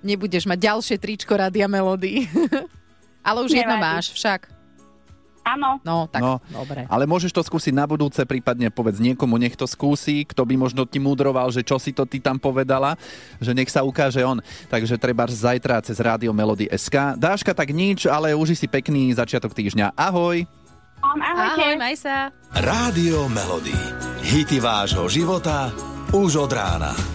nebudeš 0.00 0.46
mať 0.46 0.58
ďalšie 0.62 0.96
tričko 0.96 1.34
Radia 1.34 1.66
Melody. 1.66 2.30
Ale 3.26 3.42
už 3.42 3.56
jedno 3.56 3.74
Nevadí. 3.74 3.88
máš 3.98 4.06
však. 4.14 4.53
Áno. 5.44 5.76
No, 5.84 6.08
tak 6.08 6.24
No. 6.24 6.40
dobre. 6.48 6.88
Ale 6.88 7.04
môžeš 7.04 7.30
to 7.30 7.44
skúsiť 7.44 7.70
na 7.70 7.84
budúce, 7.84 8.24
prípadne 8.24 8.72
povedz 8.72 8.96
niekomu, 8.98 9.36
nech 9.36 9.54
to 9.54 9.68
skúsi, 9.68 10.24
kto 10.24 10.42
by 10.42 10.56
možno 10.56 10.88
ti 10.88 10.96
mudroval, 10.96 11.52
že 11.52 11.60
čo 11.60 11.76
si 11.76 11.92
to 11.92 12.08
ty 12.08 12.16
tam 12.18 12.40
povedala, 12.40 12.96
že 13.38 13.52
nech 13.52 13.68
sa 13.68 13.84
ukáže 13.84 14.24
on. 14.24 14.40
Takže 14.66 14.96
treba 14.96 15.28
zajtra 15.28 15.84
cez 15.84 16.00
Rádio 16.00 16.32
Melody 16.32 16.66
SK. 16.66 17.20
Dáška, 17.20 17.52
tak 17.52 17.70
nič, 17.70 18.08
ale 18.08 18.32
uži 18.32 18.56
si 18.56 18.66
pekný 18.66 19.12
začiatok 19.12 19.52
týždňa. 19.52 19.92
Ahoj! 19.94 20.48
Ahojte. 21.04 21.60
Ahoj, 21.60 21.74
maj 21.76 21.96
sa. 22.00 22.32
Rádio 22.50 23.28
Melody. 23.28 23.76
Hity 24.24 24.56
vášho 24.56 25.04
života 25.06 25.68
už 26.10 26.48
od 26.48 26.52
rána. 26.56 27.13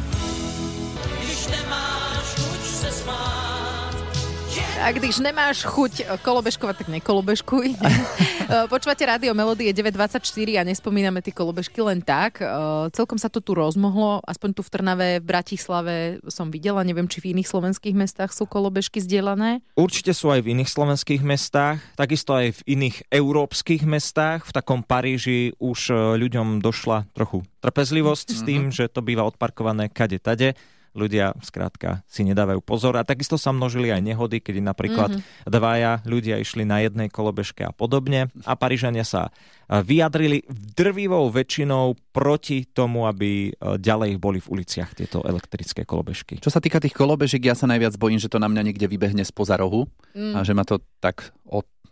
Tak 4.79 4.95
když 4.95 5.19
nemáš 5.19 5.67
chuť 5.67 6.23
kolobežkovať, 6.23 6.75
tak 6.81 6.87
nekolobežkuj. 6.87 7.75
Počúvate 8.73 9.03
Rádio 9.03 9.35
Melody 9.35 9.67
je 9.67 9.75
9.24 9.75 10.23
a 10.55 10.63
nespomíname 10.63 11.19
tie 11.19 11.35
kolobežky 11.35 11.83
len 11.83 11.99
tak. 11.99 12.39
Eh, 12.39 12.47
Celkom 12.95 13.19
sa 13.19 13.27
to 13.27 13.43
tu 13.43 13.59
rozmohlo, 13.59 14.23
aspoň 14.23 14.55
tu 14.55 14.63
v 14.63 14.71
Trnave, 14.71 15.09
v 15.19 15.25
Bratislave 15.27 15.95
som 16.31 16.47
videla, 16.47 16.87
neviem, 16.87 17.11
či 17.11 17.19
v 17.19 17.35
iných 17.35 17.51
slovenských 17.51 17.91
mestách 17.91 18.31
sú 18.31 18.47
kolobežky 18.47 19.03
zdieľané. 19.03 19.59
Určite 19.75 20.15
sú 20.15 20.31
aj 20.31 20.47
v 20.47 20.55
iných 20.55 20.71
slovenských 20.71 21.27
mestách, 21.27 21.83
takisto 21.99 22.39
aj 22.39 22.63
v 22.63 22.79
iných 22.79 23.11
európskych 23.11 23.83
mestách. 23.83 24.47
V 24.47 24.55
takom 24.55 24.79
Paríži 24.79 25.59
už 25.59 25.91
e, 25.91 25.95
ľuďom 26.23 26.63
došla 26.63 27.11
trochu 27.11 27.43
trpezlivosť 27.59 28.27
s 28.31 28.41
tým, 28.47 28.71
že 28.71 28.87
to 28.87 29.03
býva 29.03 29.27
odparkované 29.27 29.91
kade 29.91 30.23
tade. 30.23 30.55
Ľudia 30.99 31.39
skrátka 31.39 32.03
si 32.11 32.27
nedávajú 32.27 32.59
pozor 32.59 32.99
a 32.99 33.07
takisto 33.07 33.39
sa 33.39 33.55
množili 33.55 33.87
aj 33.87 34.03
nehody, 34.03 34.43
kedy 34.43 34.59
napríklad 34.59 35.23
dvaja 35.47 36.03
ľudia 36.03 36.35
išli 36.43 36.67
na 36.67 36.83
jednej 36.83 37.07
kolobežke 37.07 37.63
a 37.63 37.71
podobne 37.71 38.27
a 38.43 38.53
Parížania 38.59 39.07
sa 39.07 39.31
e, 39.31 39.79
vyjadrili 39.79 40.43
drvivou 40.51 41.31
väčšinou 41.31 41.95
proti 42.11 42.67
tomu, 42.67 43.07
aby 43.07 43.47
e, 43.47 43.79
ďalej 43.79 44.19
boli 44.19 44.43
v 44.43 44.59
uliciach 44.59 44.91
tieto 44.91 45.23
elektrické 45.23 45.87
kolobežky. 45.87 46.43
Čo 46.43 46.51
sa 46.51 46.59
týka 46.59 46.83
tých 46.83 46.91
kolobežiek, 46.91 47.39
ja 47.39 47.55
sa 47.55 47.63
najviac 47.71 47.95
bojím, 47.95 48.19
že 48.19 48.27
to 48.27 48.43
na 48.43 48.51
mňa 48.51 48.67
niekde 48.67 48.91
vybehne 48.91 49.23
spoza 49.23 49.55
rohu 49.55 49.87
Mm. 50.09 50.33
a 50.35 50.39
že 50.41 50.57
ma 50.57 50.65
to 50.65 50.81
tak 50.97 51.31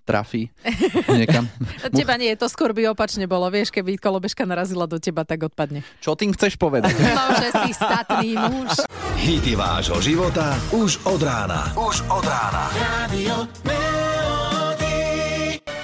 odtrafí 0.08 0.48
niekam. 1.12 1.52
Teba 2.00 2.16
nie, 2.16 2.32
to 2.40 2.48
skôr 2.48 2.72
by 2.72 2.96
opačne 2.96 3.28
bolo. 3.28 3.52
Vieš, 3.52 3.76
keby 3.76 4.00
kolobežka 4.00 4.48
narazila 4.48 4.88
do 4.88 5.04
teba, 5.04 5.28
tak 5.28 5.52
odpadne. 5.52 5.84
Čo 6.00 6.16
tým 6.16 6.32
chceš 6.32 6.56
povedať? 6.56 6.96
No, 7.18 7.34
že 7.34 7.50
si 7.50 7.72
statný 7.74 8.38
muž. 8.38 8.86
Hity 9.18 9.58
vášho 9.58 9.98
života 10.00 10.54
už 10.70 11.02
od 11.04 11.18
rána. 11.20 11.74
Už 11.74 12.06
od 12.08 12.22
rána. 12.24 12.70
Radio. 12.78 13.50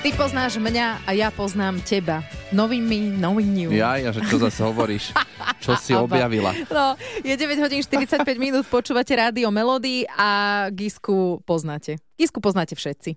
Ty 0.03 0.09
poznáš 0.13 0.61
mňa 0.61 1.09
a 1.09 1.11
ja 1.15 1.33
poznám 1.33 1.81
teba. 1.81 2.21
Knowing 2.53 3.55
you. 3.57 3.69
Ja, 3.73 3.97
ja, 3.97 4.13
že 4.13 4.21
čo 4.29 4.37
zase 4.37 4.61
hovoríš? 4.61 5.09
Čo 5.57 5.73
si 5.79 5.95
Aba. 5.95 6.05
objavila? 6.05 6.53
No, 6.69 6.93
je 7.23 7.33
9 7.33 7.65
hodín 7.65 7.81
45 7.81 8.23
minút, 8.37 8.67
počúvate 8.69 9.15
rádio 9.15 9.49
Melody 9.49 10.05
a 10.05 10.67
Gisku 10.69 11.41
poznáte. 11.47 11.97
Gisku 12.19 12.43
poznáte 12.43 12.77
všetci. 12.77 13.15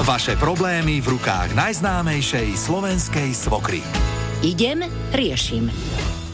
Vaše 0.00 0.32
problémy 0.40 1.04
v 1.04 1.12
rukách 1.12 1.52
najznámejšej 1.52 2.56
slovenskej 2.56 3.36
svokry. 3.36 3.84
Idem, 4.40 4.88
riešim. 5.12 5.68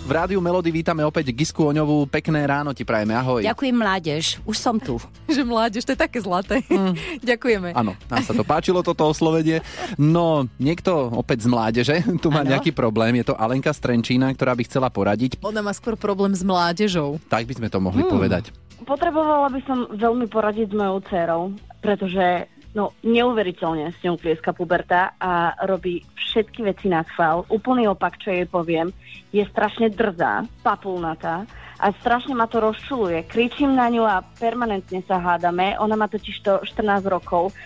V 0.06 0.10
rádiu 0.14 0.38
Melody 0.38 0.70
vítame 0.70 1.02
opäť 1.02 1.34
Gisku 1.34 1.74
Oňovú. 1.74 2.06
Pekné 2.06 2.46
ráno 2.46 2.70
ti 2.70 2.86
prajeme, 2.86 3.18
ahoj. 3.18 3.42
Ďakujem, 3.42 3.74
mládež. 3.74 4.38
Už 4.46 4.54
som 4.54 4.78
tu. 4.78 5.02
Že 5.26 5.42
mládež, 5.42 5.82
to 5.82 5.98
je 5.98 5.98
také 5.98 6.22
zlaté. 6.22 6.62
Ďakujeme. 7.26 7.74
Áno, 7.74 7.98
nám 8.06 8.22
sa 8.22 8.38
to 8.38 8.46
páčilo, 8.46 8.86
toto 8.86 9.02
oslovenie. 9.02 9.66
No, 9.98 10.46
niekto 10.62 11.10
opäť 11.10 11.42
z 11.42 11.48
mládeže, 11.50 11.96
tu 12.22 12.30
má 12.30 12.46
Áno. 12.46 12.54
nejaký 12.54 12.70
problém. 12.70 13.18
Je 13.18 13.34
to 13.34 13.34
Alenka 13.34 13.74
Strenčína, 13.74 14.30
ktorá 14.30 14.54
by 14.54 14.62
chcela 14.62 14.94
poradiť. 14.94 15.42
Ona 15.42 15.58
má 15.58 15.74
skôr 15.74 15.98
problém 15.98 16.30
s 16.38 16.46
mládežou. 16.46 17.18
Tak 17.26 17.50
by 17.50 17.58
sme 17.58 17.66
to 17.66 17.82
mohli 17.82 18.06
povedať. 18.06 18.54
Potrebovala 18.86 19.50
by 19.50 19.58
som 19.66 19.90
veľmi 19.90 20.30
poradiť 20.30 20.70
s 20.70 20.78
mojou 20.78 21.02
dcerou, 21.02 21.42
pretože 21.82 22.46
no, 22.76 22.92
neuveriteľne 23.00 23.96
s 23.96 23.98
ňou 24.04 24.20
klieska 24.20 24.52
puberta 24.52 25.16
a 25.16 25.56
robí 25.64 26.04
všetky 26.12 26.60
veci 26.60 26.92
na 26.92 27.00
schvál. 27.08 27.48
Úplný 27.48 27.88
opak, 27.88 28.20
čo 28.20 28.28
jej 28.28 28.44
poviem, 28.44 28.92
je 29.32 29.40
strašne 29.48 29.88
drzá, 29.88 30.44
papulnatá 30.60 31.48
a 31.80 31.92
strašne 32.00 32.36
ma 32.36 32.44
to 32.44 32.60
rozčuluje. 32.60 33.24
Kričím 33.24 33.72
na 33.76 33.88
ňu 33.88 34.04
a 34.04 34.20
permanentne 34.20 35.00
sa 35.04 35.20
hádame. 35.20 35.76
Ona 35.80 35.96
má 35.96 36.08
totiž 36.08 36.36
to 36.44 36.52
14 36.64 37.04
rokov 37.08 37.56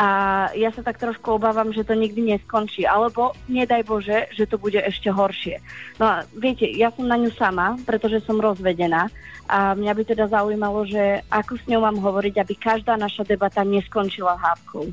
a 0.00 0.08
ja 0.56 0.72
sa 0.72 0.80
tak 0.80 0.96
trošku 0.96 1.36
obávam, 1.36 1.76
že 1.76 1.84
to 1.84 1.92
nikdy 1.92 2.32
neskončí. 2.32 2.88
Alebo, 2.88 3.36
nedaj 3.52 3.84
Bože, 3.84 4.32
že 4.32 4.48
to 4.48 4.56
bude 4.56 4.80
ešte 4.80 5.12
horšie. 5.12 5.60
No 6.00 6.08
a 6.08 6.14
viete, 6.32 6.64
ja 6.64 6.88
som 6.88 7.04
na 7.04 7.20
ňu 7.20 7.28
sama, 7.36 7.76
pretože 7.84 8.24
som 8.24 8.40
rozvedená 8.40 9.12
a 9.44 9.76
mňa 9.76 9.92
by 9.92 10.02
teda 10.08 10.24
zaujímalo, 10.32 10.88
že 10.88 11.20
ako 11.28 11.52
s 11.52 11.64
ňou 11.68 11.84
mám 11.84 12.00
hovoriť, 12.00 12.34
aby 12.40 12.54
každá 12.56 12.96
naša 12.96 13.28
debata 13.28 13.60
neskončila 13.60 14.40
hádkou. 14.40 14.88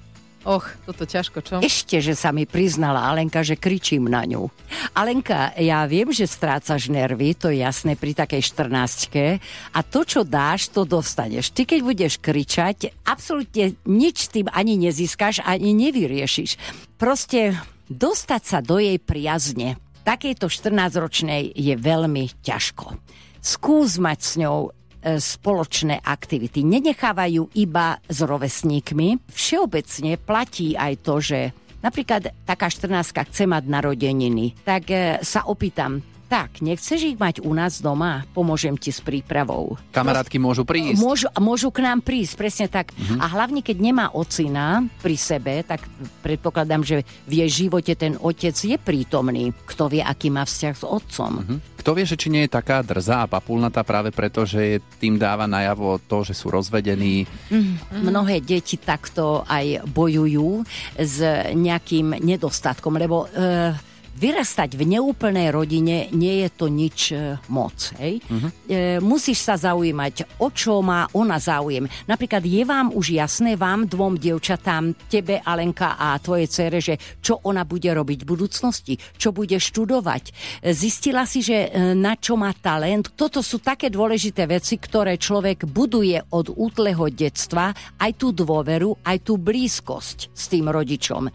Och, 0.47 0.63
toto 0.87 1.03
ťažko, 1.03 1.43
čo? 1.43 1.55
Ešte, 1.59 1.99
že 1.99 2.15
sa 2.15 2.31
mi 2.31 2.47
priznala 2.47 3.03
Alenka, 3.03 3.43
že 3.43 3.59
kričím 3.59 4.07
na 4.07 4.23
ňu. 4.23 4.47
Alenka, 4.95 5.51
ja 5.59 5.83
viem, 5.83 6.07
že 6.15 6.23
strácaš 6.23 6.87
nervy, 6.87 7.35
to 7.35 7.51
je 7.51 7.59
jasné 7.59 7.99
pri 7.99 8.15
takej 8.15 8.39
14 8.55 9.43
a 9.75 9.79
to, 9.83 10.07
čo 10.07 10.23
dáš, 10.23 10.71
to 10.71 10.87
dostaneš. 10.87 11.51
Ty, 11.51 11.67
keď 11.67 11.79
budeš 11.83 12.13
kričať, 12.23 12.95
absolútne 13.03 13.75
nič 13.83 14.31
tým 14.31 14.47
ani 14.55 14.79
nezískaš, 14.79 15.43
ani 15.43 15.75
nevyriešiš. 15.75 16.55
Proste 16.95 17.59
dostať 17.91 18.41
sa 18.47 18.63
do 18.63 18.79
jej 18.79 18.95
priazne 19.03 19.75
takejto 20.07 20.47
14-ročnej 20.47 21.51
je 21.51 21.75
veľmi 21.75 22.39
ťažko. 22.39 22.95
Skús 23.43 23.99
mať 23.99 24.19
s 24.23 24.33
ňou 24.39 24.71
spoločné 25.15 26.03
aktivity. 26.03 26.67
Nenechávajú 26.67 27.55
iba 27.55 27.95
s 28.03 28.19
rovesníkmi. 28.19 29.31
Všeobecne 29.31 30.19
platí 30.19 30.75
aj 30.75 30.93
to, 30.99 31.15
že 31.23 31.39
napríklad 31.79 32.35
taká 32.43 32.67
14 32.67 33.15
chce 33.31 33.43
mať 33.47 33.63
narodeniny, 33.71 34.59
tak 34.67 34.91
e, 34.91 35.23
sa 35.23 35.47
opýtam, 35.47 36.03
tak, 36.27 36.59
nechceš 36.59 37.15
ich 37.15 37.17
mať 37.17 37.39
u 37.39 37.55
nás 37.55 37.79
doma? 37.79 38.27
Pomôžem 38.35 38.75
ti 38.75 38.91
s 38.91 38.99
prípravou. 38.99 39.79
Kamarátky 39.95 40.35
môžu 40.37 40.67
prísť. 40.67 40.99
Môžu, 40.99 41.27
môžu 41.39 41.71
k 41.71 41.87
nám 41.87 42.03
prísť, 42.03 42.33
presne 42.35 42.67
tak. 42.67 42.91
Mhm. 42.93 43.23
A 43.23 43.25
hlavne, 43.31 43.63
keď 43.63 43.77
nemá 43.79 44.05
ocina 44.11 44.83
pri 44.99 45.15
sebe, 45.15 45.63
tak 45.63 45.87
predpokladám, 46.21 46.83
že 46.83 47.07
v 47.23 47.47
jej 47.47 47.65
živote 47.65 47.95
ten 47.95 48.19
otec 48.19 48.53
je 48.53 48.75
prítomný. 48.75 49.55
Kto 49.65 49.87
vie, 49.87 50.03
aký 50.03 50.27
má 50.27 50.43
vzťah 50.43 50.75
s 50.75 50.83
otcom. 50.83 51.31
Mhm. 51.41 51.57
Kto 51.87 51.95
vie, 51.95 52.03
že 52.03 52.19
či 52.19 52.27
nie 52.27 52.43
je 52.43 52.51
taká 52.51 52.83
drzá 52.83 53.23
a 53.23 53.31
papulnatá 53.31 53.79
práve 53.87 54.11
preto, 54.11 54.43
že 54.43 54.83
tým 54.99 55.15
dáva 55.15 55.47
najavo 55.47 56.03
to, 56.03 56.27
že 56.27 56.35
sú 56.35 56.51
rozvedení. 56.51 57.23
Mm. 57.47 58.03
Mnohé 58.03 58.43
deti 58.43 58.75
takto 58.75 59.47
aj 59.47 59.87
bojujú 59.87 60.67
s 60.99 61.23
nejakým 61.55 62.19
nedostatkom, 62.19 62.91
lebo 62.99 63.31
e, 63.31 63.71
vyrastať 64.17 64.73
v 64.73 64.97
neúplnej 64.97 65.53
rodine 65.53 66.09
nie 66.09 66.41
je 66.41 66.49
to 66.49 66.65
nič 66.65 67.13
e, 67.13 67.37
moc. 67.53 67.93
Hej? 68.01 68.25
Mhm. 68.25 68.47
E, 68.65 68.75
musíš 68.97 69.45
sa 69.45 69.53
zaujímať, 69.53 70.41
o 70.41 70.49
čo 70.49 70.81
má 70.81 71.05
ona 71.13 71.37
záujem. 71.37 71.85
Napríklad 72.09 72.41
je 72.41 72.63
vám 72.65 72.89
už 72.89 73.13
jasné, 73.13 73.53
vám 73.53 73.85
dvom 73.85 74.17
dievčatám, 74.17 74.97
tebe 75.05 75.45
Alenka 75.45 75.95
a 76.01 76.17
tvojej 76.17 76.49
cere, 76.49 76.81
že 76.81 76.97
čo 77.21 77.37
ona 77.45 77.61
bude 77.61 77.93
robiť 77.93 78.25
v 78.25 78.29
budúcnosti, 78.33 78.97
čo 79.21 79.29
bude 79.29 79.61
študovať. 79.61 80.23
E, 80.65 80.73
Zistila 80.73 81.29
si, 81.29 81.45
že 81.45 81.69
e, 81.69 81.93
na 81.93 82.17
čo 82.17 82.33
má 82.33 82.49
talent. 82.57 83.13
Toto 83.13 83.45
sú 83.45 83.61
také 83.61 83.93
dôležité 83.93 84.49
veci, 84.49 84.81
ktoré 84.81 85.21
človek 85.21 85.69
buduje 85.69 86.17
od 86.33 86.49
útleho 86.57 87.05
detstva, 87.13 87.69
aj 88.01 88.11
tú 88.17 88.33
dôveru, 88.33 89.05
aj 89.05 89.17
tú 89.21 89.37
blízkosť 89.37 90.33
s 90.33 90.43
tým 90.49 90.65
rodičom. 90.73 91.29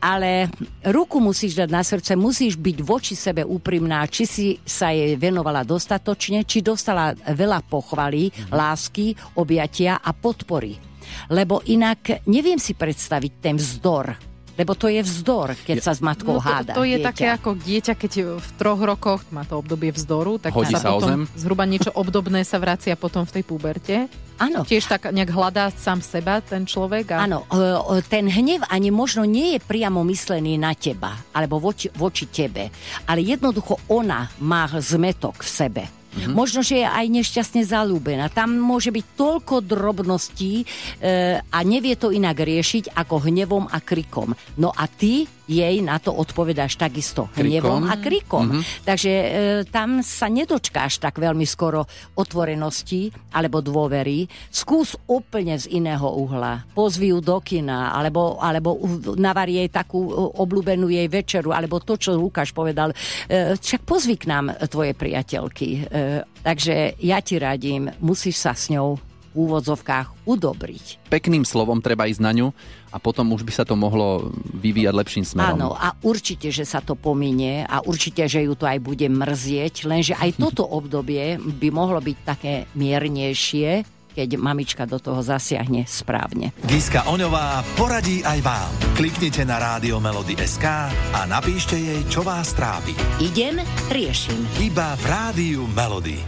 Ale 0.00 0.48
ruku 0.88 1.20
musíš 1.20 1.60
dať 1.60 1.68
na 1.68 1.84
srdce, 1.84 2.16
musíš 2.16 2.56
byť 2.56 2.76
voči 2.80 3.12
sebe 3.12 3.44
úprimná, 3.44 4.08
či 4.08 4.24
si 4.24 4.46
sa 4.64 4.90
jej 4.90 5.14
venovala 5.20 5.60
dostatočne, 5.62 6.48
či 6.48 6.64
dostala 6.64 7.12
veľa 7.14 7.60
pochvaly, 7.68 8.32
Mhm. 8.32 8.50
lásky, 8.50 9.12
objatia 9.36 10.00
a 10.00 10.10
podpory. 10.16 10.80
Lebo 11.28 11.60
inak 11.68 12.24
neviem 12.26 12.58
si 12.58 12.72
predstaviť 12.72 13.32
ten 13.42 13.56
vzdor, 13.60 14.29
lebo 14.60 14.76
to 14.76 14.92
je 14.92 15.00
vzdor, 15.00 15.56
keď 15.64 15.80
sa 15.80 15.96
s 15.96 16.04
matkou 16.04 16.36
No 16.36 16.44
to, 16.44 16.44
háda. 16.44 16.76
to 16.76 16.84
je 16.84 17.00
dieťa. 17.00 17.08
také 17.08 17.26
ako 17.32 17.56
dieťa, 17.56 17.92
keď 17.96 18.12
v 18.36 18.48
troch 18.60 18.76
rokoch 18.76 19.24
má 19.32 19.48
to 19.48 19.56
obdobie 19.56 19.88
vzdoru, 19.88 20.36
tak 20.36 20.52
Hodí 20.52 20.76
sa 20.76 20.92
o 20.92 21.00
potom 21.00 21.24
zem. 21.24 21.32
zhruba 21.32 21.64
niečo 21.64 21.88
obdobné 21.96 22.44
sa 22.44 22.60
vracia 22.60 22.92
potom 22.92 23.24
v 23.24 23.40
tej 23.40 23.44
púberte. 23.48 23.96
Áno. 24.36 24.64
Tiež 24.64 24.84
tak 24.84 25.08
nejak 25.08 25.32
hľadá 25.32 25.68
sám 25.72 26.00
seba 26.00 26.40
ten 26.40 26.64
človek. 26.64 27.12
A... 27.12 27.24
Áno, 27.24 27.48
e, 27.48 27.56
e, 27.56 28.04
ten 28.04 28.24
hnev 28.24 28.64
ani 28.68 28.92
možno 28.92 29.24
nie 29.24 29.56
je 29.56 29.60
priamo 29.60 30.04
myslený 30.04 30.56
na 30.56 30.76
teba, 30.76 31.16
alebo 31.32 31.56
voči, 31.56 31.88
voči 31.92 32.28
tebe, 32.28 32.68
ale 33.04 33.20
jednoducho 33.20 33.80
ona 33.88 34.28
má 34.40 34.68
zmetok 34.76 35.40
v 35.40 35.48
sebe. 35.48 35.84
Mm-hmm. 36.10 36.34
Možno, 36.34 36.66
že 36.66 36.82
je 36.82 36.86
aj 36.86 37.06
nešťastne 37.06 37.62
zalúbená. 37.62 38.26
Tam 38.34 38.58
môže 38.58 38.90
byť 38.90 39.06
toľko 39.14 39.62
drobností 39.62 40.62
e, 40.62 40.64
a 41.38 41.58
nevie 41.62 41.94
to 41.94 42.10
inak 42.10 42.34
riešiť 42.34 42.98
ako 42.98 43.30
hnevom 43.30 43.70
a 43.70 43.78
krikom. 43.78 44.34
No 44.58 44.74
a 44.74 44.90
ty 44.90 45.30
jej 45.50 45.82
na 45.82 45.98
to 45.98 46.14
odpovedáš 46.14 46.78
takisto 46.78 47.26
hnevom 47.34 47.90
a 47.90 47.98
krikom. 47.98 48.46
Mhm. 48.46 48.60
Takže 48.86 49.10
e, 49.10 49.28
tam 49.66 49.98
sa 50.06 50.30
nedočkáš 50.30 51.02
tak 51.02 51.18
veľmi 51.18 51.42
skoro 51.42 51.82
otvorenosti 52.14 53.10
alebo 53.34 53.58
dôvery. 53.58 54.30
Skús 54.54 54.94
úplne 55.10 55.58
z 55.58 55.66
iného 55.74 56.06
uhla. 56.06 56.62
Pozvi 56.70 57.10
ju 57.10 57.18
do 57.18 57.42
kina, 57.42 57.90
alebo, 57.90 58.38
alebo 58.38 58.78
navar 59.18 59.50
jej 59.50 59.66
takú 59.66 60.06
e, 60.06 60.12
obľúbenú 60.38 60.86
jej 60.86 61.10
večeru, 61.10 61.50
alebo 61.50 61.82
to, 61.82 61.98
čo 61.98 62.14
Lukáš 62.14 62.54
povedal. 62.54 62.94
E, 63.26 63.58
však 63.58 63.82
pozvi 63.82 64.14
k 64.14 64.30
nám 64.30 64.54
tvoje 64.70 64.94
priateľky. 64.94 65.68
E, 65.82 66.22
takže 66.46 66.94
ja 67.02 67.18
ti 67.18 67.42
radím, 67.42 67.90
musíš 67.98 68.38
sa 68.38 68.54
s 68.54 68.70
ňou 68.70 69.09
úvodzovkách 69.34 70.26
udobriť. 70.26 71.10
Pekným 71.10 71.46
slovom 71.46 71.78
treba 71.82 72.06
ísť 72.06 72.22
na 72.22 72.32
ňu 72.34 72.48
a 72.90 72.96
potom 72.98 73.30
už 73.34 73.46
by 73.46 73.52
sa 73.54 73.64
to 73.64 73.78
mohlo 73.78 74.34
vyvíjať 74.58 74.94
lepším 74.94 75.24
smerom. 75.24 75.58
Áno, 75.58 75.70
a 75.74 75.94
určite, 76.02 76.50
že 76.50 76.66
sa 76.66 76.82
to 76.82 76.98
pominie 76.98 77.62
a 77.62 77.82
určite, 77.82 78.26
že 78.26 78.42
ju 78.42 78.54
to 78.58 78.66
aj 78.66 78.78
bude 78.82 79.06
mrzieť, 79.06 79.86
lenže 79.86 80.14
aj 80.18 80.30
toto 80.42 80.66
obdobie 80.66 81.38
by 81.38 81.68
mohlo 81.70 82.02
byť 82.02 82.16
také 82.26 82.66
miernejšie, 82.74 84.00
keď 84.10 84.36
mamička 84.42 84.84
do 84.90 84.98
toho 84.98 85.22
zasiahne 85.22 85.86
správne. 85.86 86.50
Giska 86.66 87.06
Oňová 87.06 87.62
poradí 87.78 88.26
aj 88.26 88.38
vám. 88.42 88.72
Kliknite 88.98 89.46
na 89.46 89.62
rádio 89.62 90.02
Melody 90.02 90.34
SK 90.34 90.66
a 91.14 91.20
napíšte 91.30 91.78
jej, 91.78 92.02
čo 92.10 92.26
vás 92.26 92.50
trápi. 92.50 92.92
Idem, 93.22 93.62
riešim. 93.86 94.36
Iba 94.58 94.98
v 94.98 95.04
rádiu 95.06 95.62
Melody. 95.70 96.18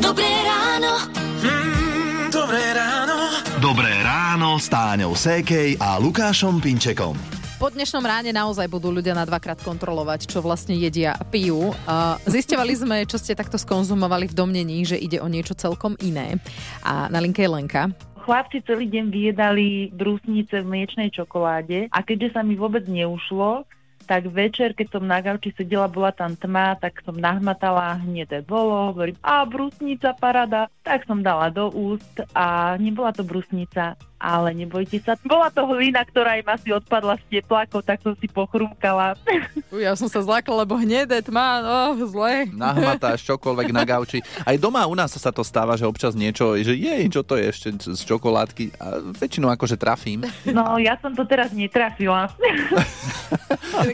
Dobré 0.00 0.26
ráno. 0.42 0.92
Mm, 1.38 2.26
dobré 2.34 2.62
ráno. 2.74 3.16
Dobré 3.62 3.94
ráno 4.02 4.58
s 4.58 4.66
Táňou 4.66 5.14
Sékej 5.14 5.78
a 5.78 6.02
Lukášom 6.02 6.58
Pinčekom. 6.58 7.14
Po 7.62 7.70
dnešnom 7.70 8.02
ráne 8.02 8.34
naozaj 8.34 8.66
budú 8.66 8.90
ľudia 8.90 9.14
na 9.14 9.22
dvakrát 9.22 9.62
kontrolovať, 9.62 10.26
čo 10.26 10.42
vlastne 10.42 10.74
jedia 10.74 11.14
a 11.14 11.22
pijú. 11.22 11.70
A 11.86 12.18
Zisťovali 12.26 12.74
sme, 12.74 12.96
čo 13.06 13.22
ste 13.22 13.38
takto 13.38 13.54
skonzumovali 13.54 14.26
v 14.26 14.34
domnení, 14.34 14.82
že 14.82 14.98
ide 14.98 15.22
o 15.22 15.30
niečo 15.30 15.54
celkom 15.54 15.94
iné. 16.02 16.42
A 16.82 17.06
na 17.06 17.22
linke 17.22 17.46
je 17.46 17.54
Lenka. 17.54 17.94
Chlapci 18.26 18.66
celý 18.66 18.90
deň 18.90 19.14
vyjedali 19.14 19.94
brúsnice 19.94 20.64
v 20.64 20.66
mliečnej 20.74 21.14
čokoláde 21.14 21.86
a 21.94 22.02
keďže 22.02 22.34
sa 22.34 22.42
mi 22.42 22.58
vôbec 22.58 22.82
neušlo, 22.88 23.68
tak 24.04 24.28
večer, 24.28 24.76
keď 24.76 24.86
som 25.00 25.04
na 25.08 25.18
gauči 25.24 25.50
sedela, 25.56 25.88
bola 25.88 26.12
tam 26.12 26.36
tma, 26.36 26.76
tak 26.76 27.00
som 27.02 27.16
nahmatala 27.16 28.04
hnedé 28.04 28.44
bolo, 28.44 28.92
hovorím, 28.92 29.16
a 29.24 29.42
brúsnica 29.48 30.12
parada, 30.14 30.68
tak 30.84 31.08
som 31.08 31.24
dala 31.24 31.48
do 31.48 31.72
úst 31.72 32.20
a 32.36 32.76
nebola 32.76 33.10
to 33.10 33.24
brúsnica, 33.24 33.96
ale 34.24 34.56
nebojte 34.56 35.04
sa, 35.04 35.20
bola 35.20 35.52
to 35.52 35.68
hlina, 35.68 36.00
ktorá 36.00 36.40
im 36.40 36.48
asi 36.48 36.72
odpadla 36.72 37.20
z 37.20 37.38
teplákov, 37.38 37.84
tak 37.84 38.00
som 38.00 38.16
si 38.16 38.24
pochrúmkala. 38.24 39.20
U, 39.68 39.76
ja 39.76 39.92
som 39.92 40.08
sa 40.08 40.24
zlákla, 40.24 40.64
lebo 40.64 40.80
hnedé 40.80 41.20
tma, 41.20 41.60
no 41.60 42.08
zle. 42.08 42.48
Nahmatáš 42.48 43.20
čokoľvek 43.28 43.68
na 43.68 43.84
gauči. 43.84 44.24
Aj 44.48 44.56
doma 44.56 44.88
u 44.88 44.96
nás 44.96 45.12
sa 45.12 45.28
to 45.28 45.44
stáva, 45.44 45.76
že 45.76 45.84
občas 45.84 46.16
niečo, 46.16 46.56
že 46.56 46.72
jej, 46.72 47.04
čo 47.12 47.20
to 47.20 47.36
je 47.36 47.44
ešte 47.52 47.68
z 47.92 48.00
čokoládky. 48.00 48.80
A 48.80 49.04
väčšinou 49.12 49.52
akože 49.52 49.76
trafím. 49.76 50.24
No, 50.48 50.80
ja 50.80 50.96
som 51.04 51.12
to 51.12 51.28
teraz 51.28 51.52
netrafila. 51.52 52.32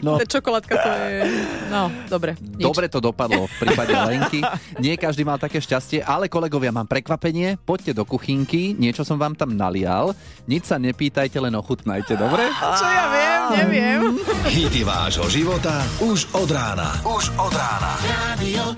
No. 0.01 0.21
Tá 0.21 0.25
čokoládka 0.29 0.73
to 0.77 0.89
je... 0.93 1.25
No, 1.73 1.89
dobre. 2.05 2.37
Nič. 2.37 2.61
Dobre 2.61 2.85
to 2.85 3.01
dopadlo 3.01 3.49
v 3.49 3.55
prípade 3.65 3.93
Lenky. 3.93 4.39
Nie 4.77 4.93
každý 4.93 5.25
mal 5.25 5.41
také 5.41 5.57
šťastie, 5.57 6.05
ale 6.05 6.29
kolegovia, 6.29 6.69
mám 6.69 6.85
prekvapenie. 6.85 7.57
Poďte 7.61 7.97
do 7.97 8.05
kuchynky, 8.05 8.77
niečo 8.77 9.01
som 9.01 9.17
vám 9.17 9.33
tam 9.33 9.57
nalial. 9.57 10.13
Nič 10.49 10.67
sa 10.67 10.81
nepýtajte, 10.81 11.37
len 11.37 11.53
ochutnajte, 11.53 12.17
dobre? 12.17 12.49
Čo 12.49 12.87
ja 12.89 13.05
viem, 13.13 13.41
neviem. 13.61 14.01
Hity 14.49 14.81
vášho 14.81 15.29
života 15.29 15.85
už 16.01 16.27
od 16.33 16.49
rána. 16.49 16.97
Už 17.05 17.29
od 17.37 17.53
rána. 17.53 17.93
Radio 18.01 18.73